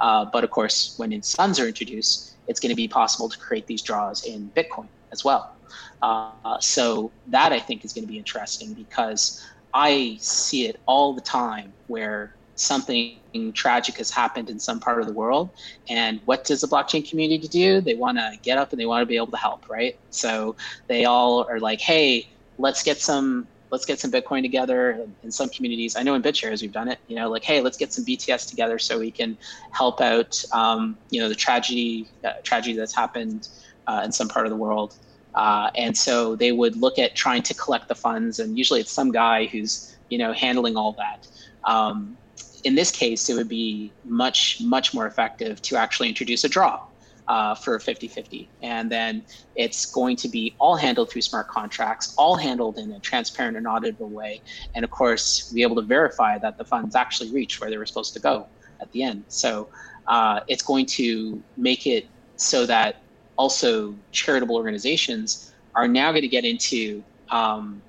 [0.00, 3.38] Uh, but of course, when its funds are introduced, it's going to be possible to
[3.38, 5.54] create these draws in Bitcoin as well.
[6.02, 9.40] Uh, so that I think is going to be interesting because
[9.72, 13.18] I see it all the time where something
[13.54, 15.50] tragic has happened in some part of the world
[15.88, 17.80] and what does the blockchain community do?
[17.80, 19.94] They want to get up and they want to be able to help right?
[20.10, 20.56] So
[20.88, 22.26] they all are like hey
[22.58, 25.96] let's get some let's get some bitcoin together in some communities.
[25.96, 28.48] I know in BitShares we've done it you know like hey let's get some bts
[28.48, 29.38] together so we can
[29.70, 33.48] help out um, you know the tragedy uh, tragedy that's happened
[33.86, 34.98] uh, in some part of the world
[35.34, 38.92] uh, and so they would look at trying to collect the funds and usually it's
[38.92, 41.26] some guy who's you know handling all that
[41.64, 42.16] um,
[42.64, 46.80] in this case, it would be much, much more effective to actually introduce a draw
[47.28, 48.48] uh, for 50 50.
[48.62, 49.24] And then
[49.56, 53.66] it's going to be all handled through smart contracts, all handled in a transparent and
[53.66, 54.40] auditable way.
[54.74, 57.86] And of course, be able to verify that the funds actually reach where they were
[57.86, 58.46] supposed to go
[58.80, 59.24] at the end.
[59.28, 59.68] So
[60.06, 62.06] uh, it's going to make it
[62.36, 62.96] so that
[63.36, 67.82] also charitable organizations are now going to get into um,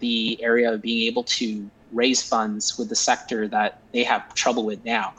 [0.00, 4.64] the area of being able to raise funds with the sector that they have trouble
[4.64, 5.12] with now.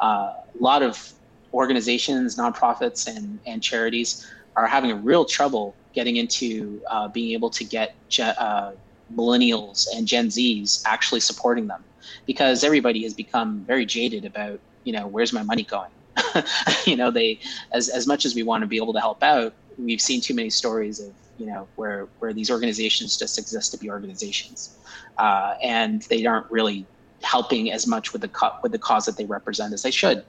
[0.00, 1.12] Uh, a lot of
[1.52, 4.26] organizations, nonprofits, and, and charities
[4.56, 8.72] are having a real trouble getting into uh, being able to get ge- uh,
[9.14, 11.84] millennials and Gen Zs actually supporting them
[12.26, 15.90] because everybody has become very jaded about, you know, where's my money going?
[16.86, 17.38] you know, they,
[17.72, 20.34] as, as much as we want to be able to help out, we've seen too
[20.34, 24.76] many stories of, you know, where, where these organizations just exist to be organizations
[25.18, 26.86] uh, and they aren't really
[27.22, 30.24] helping as much with the co- with the cause that they represent as they should.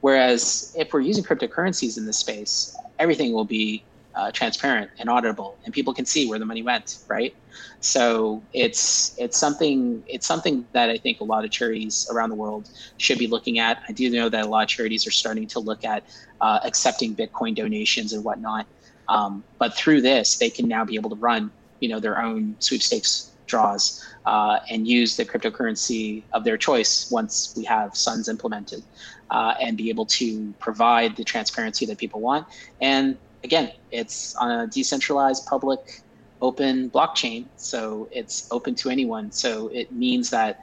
[0.00, 3.82] Whereas if we're using cryptocurrencies in this space, everything will be
[4.18, 7.34] uh, transparent and auditable, and people can see where the money went, right?
[7.80, 12.34] So it's it's something it's something that I think a lot of charities around the
[12.34, 13.80] world should be looking at.
[13.88, 16.02] I do know that a lot of charities are starting to look at
[16.40, 18.66] uh, accepting Bitcoin donations and whatnot.
[19.08, 21.50] Um, but through this, they can now be able to run,
[21.80, 27.54] you know, their own sweepstakes draws uh, and use the cryptocurrency of their choice once
[27.56, 28.82] we have SONs implemented
[29.30, 32.46] uh, and be able to provide the transparency that people want.
[32.80, 36.02] And again, it's on a decentralized, public,
[36.40, 39.32] open blockchain, so it's open to anyone.
[39.32, 40.60] So it means that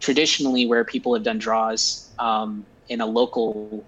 [0.00, 3.84] traditionally, where people have done draws um, in a local,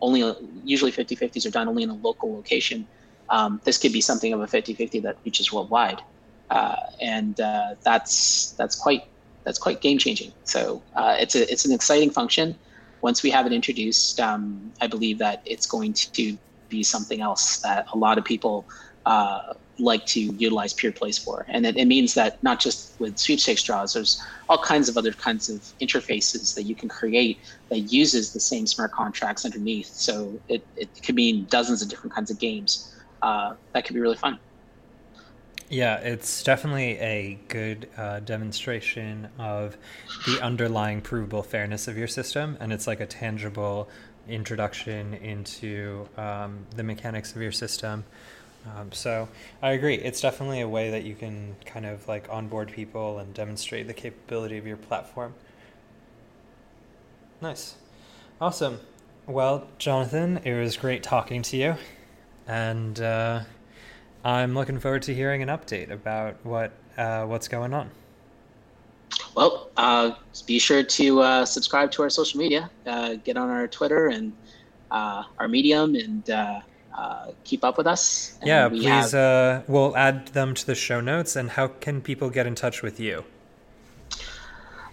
[0.00, 0.34] only
[0.64, 2.86] usually 50 50s are done only in a local location.
[3.28, 6.02] Um, this could be something of a 50 50 that reaches worldwide
[6.50, 9.04] uh, and uh, that's that's quite
[9.44, 10.32] that's quite game changing.
[10.44, 12.56] So uh, it's a it's an exciting function.
[13.00, 16.36] Once we have it introduced, um, I believe that it's going to
[16.70, 18.64] be something else that a lot of people
[19.06, 23.62] uh, like to utilize PeerPlays for, and it, it, means that not just with sweepstakes
[23.62, 27.38] draws, there's all kinds of other kinds of interfaces that you can create
[27.70, 29.86] that uses the same smart contracts underneath.
[29.86, 32.94] So it, it could mean dozens of different kinds of games.
[33.22, 34.38] Uh, that could be really fun.
[35.70, 39.76] Yeah, it's definitely a good uh, demonstration of
[40.26, 43.88] the underlying provable fairness of your system, and it's like a tangible
[44.30, 48.04] introduction into um, the mechanics of your system.
[48.66, 49.28] Um, so
[49.62, 49.94] I agree.
[49.94, 53.94] It's definitely a way that you can kind of like onboard people and demonstrate the
[53.94, 55.34] capability of your platform.
[57.40, 57.74] Nice.
[58.40, 58.80] Awesome.
[59.26, 61.76] Well, Jonathan, it was great talking to you.
[62.46, 63.42] And uh,
[64.24, 67.90] I'm looking forward to hearing an update about what uh, what's going on.
[69.34, 70.12] Well, uh,
[70.46, 74.32] be sure to uh, subscribe to our social media, uh, get on our Twitter and
[74.90, 76.60] uh, our Medium, and uh,
[77.44, 78.36] keep up with us.
[78.40, 79.12] And yeah, we please.
[79.12, 79.68] Have...
[79.68, 81.36] we'll add them to the show notes.
[81.36, 83.24] And how can people get in touch with you?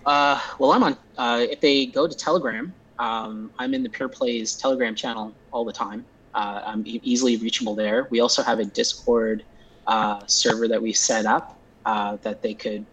[0.06, 0.98] well, I'm on.
[1.18, 6.06] if they go to Telegram, um, I'm in the Peerplays Telegram channel all the time.
[6.34, 8.08] Uh, I'm easily reachable there.
[8.10, 9.44] We also have a Discord
[9.88, 12.86] uh, server that we set up uh, that they could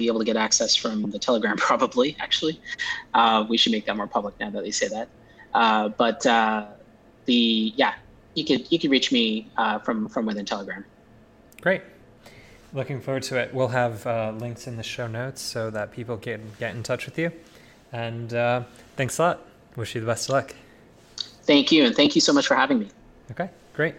[0.00, 1.56] be able to get access from the Telegram.
[1.70, 2.60] Probably, actually,
[3.14, 5.08] uh, we should make that more public now that they say that.
[5.54, 6.66] Uh, but uh,
[7.26, 7.94] the yeah,
[8.34, 9.48] you could you could reach me
[9.84, 10.84] from from within Telegram.
[11.60, 11.82] Great.
[12.72, 13.52] Looking forward to it.
[13.52, 14.06] We'll have
[14.40, 17.32] links in the show notes so that people can get in touch with you.
[17.92, 18.30] And
[18.96, 19.46] thanks a lot.
[19.76, 20.54] Wish you the best of luck.
[21.42, 22.88] Thank you, and thank you so much for having me.
[23.32, 23.94] Okay, great.